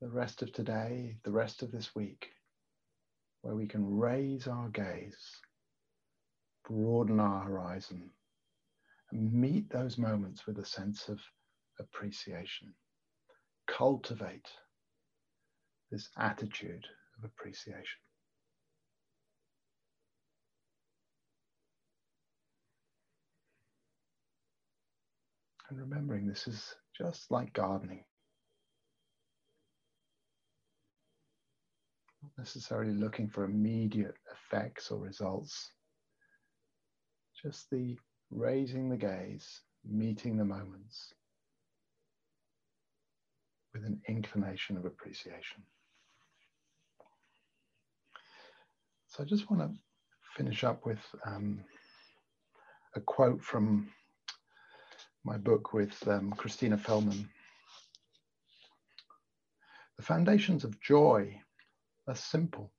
the 0.00 0.08
rest 0.08 0.42
of 0.42 0.52
today, 0.52 1.16
the 1.24 1.30
rest 1.30 1.62
of 1.62 1.70
this 1.70 1.94
week, 1.94 2.30
where 3.42 3.54
we 3.54 3.66
can 3.66 3.98
raise 3.98 4.46
our 4.46 4.68
gaze 4.70 5.40
broaden 6.66 7.20
our 7.20 7.40
horizon, 7.44 8.10
and 9.12 9.32
meet 9.32 9.68
those 9.70 9.98
moments 9.98 10.46
with 10.46 10.58
a 10.58 10.64
sense 10.64 11.08
of 11.08 11.20
appreciation. 11.78 12.74
Cultivate 13.66 14.48
this 15.90 16.08
attitude 16.16 16.86
of 17.18 17.24
appreciation. 17.24 18.00
And 25.68 25.78
remembering 25.78 26.26
this 26.26 26.48
is 26.48 26.74
just 26.96 27.30
like 27.30 27.52
gardening. 27.52 28.04
Not 32.22 32.32
necessarily 32.36 32.92
looking 32.92 33.28
for 33.28 33.44
immediate 33.44 34.16
effects 34.32 34.90
or 34.90 34.98
results, 34.98 35.70
just 37.42 37.70
the 37.70 37.96
raising 38.30 38.88
the 38.88 38.96
gaze, 38.96 39.60
meeting 39.84 40.36
the 40.36 40.44
moments 40.44 41.14
with 43.72 43.84
an 43.84 44.00
inclination 44.08 44.76
of 44.76 44.84
appreciation. 44.84 45.62
So 49.08 49.22
I 49.22 49.26
just 49.26 49.50
want 49.50 49.62
to 49.62 49.78
finish 50.36 50.64
up 50.64 50.86
with 50.86 51.00
um, 51.24 51.60
a 52.94 53.00
quote 53.00 53.42
from 53.42 53.88
my 55.24 55.36
book 55.36 55.72
with 55.72 55.96
um, 56.08 56.32
Christina 56.32 56.76
Feldman. 56.76 57.28
The 59.96 60.02
foundations 60.02 60.64
of 60.64 60.80
joy 60.80 61.40
are 62.06 62.14
simple. 62.14 62.70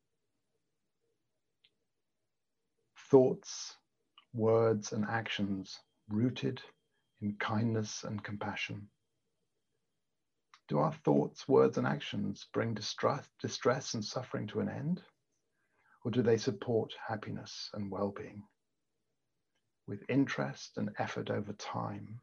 Thoughts 3.09 3.75
words 4.33 4.91
and 4.91 5.05
actions 5.05 5.79
rooted 6.09 6.61
in 7.21 7.35
kindness 7.39 8.03
and 8.03 8.23
compassion? 8.23 8.87
Do 10.67 10.79
our 10.79 10.93
thoughts, 11.03 11.47
words, 11.47 11.77
and 11.77 11.85
actions 11.85 12.47
bring 12.53 12.73
distress, 12.73 13.27
distress 13.41 13.93
and 13.93 14.03
suffering 14.03 14.47
to 14.47 14.61
an 14.61 14.69
end? 14.69 15.01
Or 16.03 16.11
do 16.11 16.21
they 16.21 16.37
support 16.37 16.93
happiness 17.07 17.69
and 17.73 17.91
well 17.91 18.13
being? 18.15 18.43
With 19.87 20.03
interest 20.09 20.77
and 20.77 20.89
effort 20.97 21.29
over 21.29 21.53
time. 21.53 22.19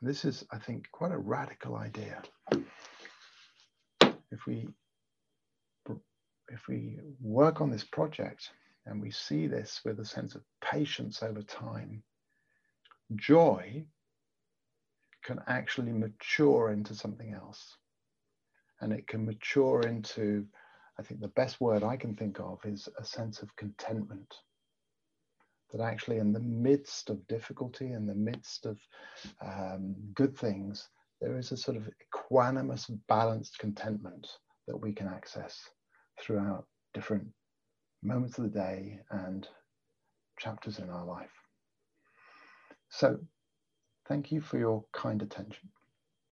And 0.00 0.08
this 0.08 0.24
is, 0.24 0.44
I 0.52 0.58
think, 0.58 0.88
quite 0.92 1.12
a 1.12 1.18
radical 1.18 1.76
idea. 1.76 2.22
If 4.30 4.46
we 4.46 4.68
if 6.50 6.66
we 6.68 6.98
work 7.20 7.60
on 7.60 7.70
this 7.70 7.84
project 7.84 8.50
and 8.88 9.00
we 9.00 9.10
see 9.10 9.46
this 9.46 9.80
with 9.84 10.00
a 10.00 10.04
sense 10.04 10.34
of 10.34 10.42
patience 10.62 11.22
over 11.22 11.42
time, 11.42 12.02
joy 13.16 13.84
can 15.22 15.40
actually 15.46 15.92
mature 15.92 16.70
into 16.70 16.94
something 16.94 17.34
else. 17.34 17.76
And 18.80 18.92
it 18.92 19.06
can 19.06 19.26
mature 19.26 19.80
into, 19.82 20.46
I 20.98 21.02
think 21.02 21.20
the 21.20 21.28
best 21.28 21.60
word 21.60 21.82
I 21.82 21.96
can 21.96 22.14
think 22.14 22.40
of 22.40 22.60
is 22.64 22.88
a 22.98 23.04
sense 23.04 23.42
of 23.42 23.54
contentment. 23.56 24.34
That 25.72 25.82
actually, 25.82 26.16
in 26.16 26.32
the 26.32 26.40
midst 26.40 27.10
of 27.10 27.26
difficulty, 27.26 27.92
in 27.92 28.06
the 28.06 28.14
midst 28.14 28.64
of 28.64 28.78
um, 29.44 29.94
good 30.14 30.34
things, 30.34 30.88
there 31.20 31.36
is 31.36 31.52
a 31.52 31.58
sort 31.58 31.76
of 31.76 31.90
equanimous, 32.14 32.88
balanced 33.06 33.58
contentment 33.58 34.26
that 34.66 34.80
we 34.80 34.92
can 34.92 35.08
access 35.08 35.58
throughout 36.18 36.64
different 36.94 37.26
moments 38.02 38.38
of 38.38 38.44
the 38.44 38.50
day 38.58 39.00
and 39.10 39.48
chapters 40.38 40.78
in 40.78 40.90
our 40.90 41.04
life. 41.04 41.30
So, 42.90 43.18
thank 44.08 44.32
you 44.32 44.40
for 44.40 44.58
your 44.58 44.84
kind 44.92 45.22
attention. 45.22 45.68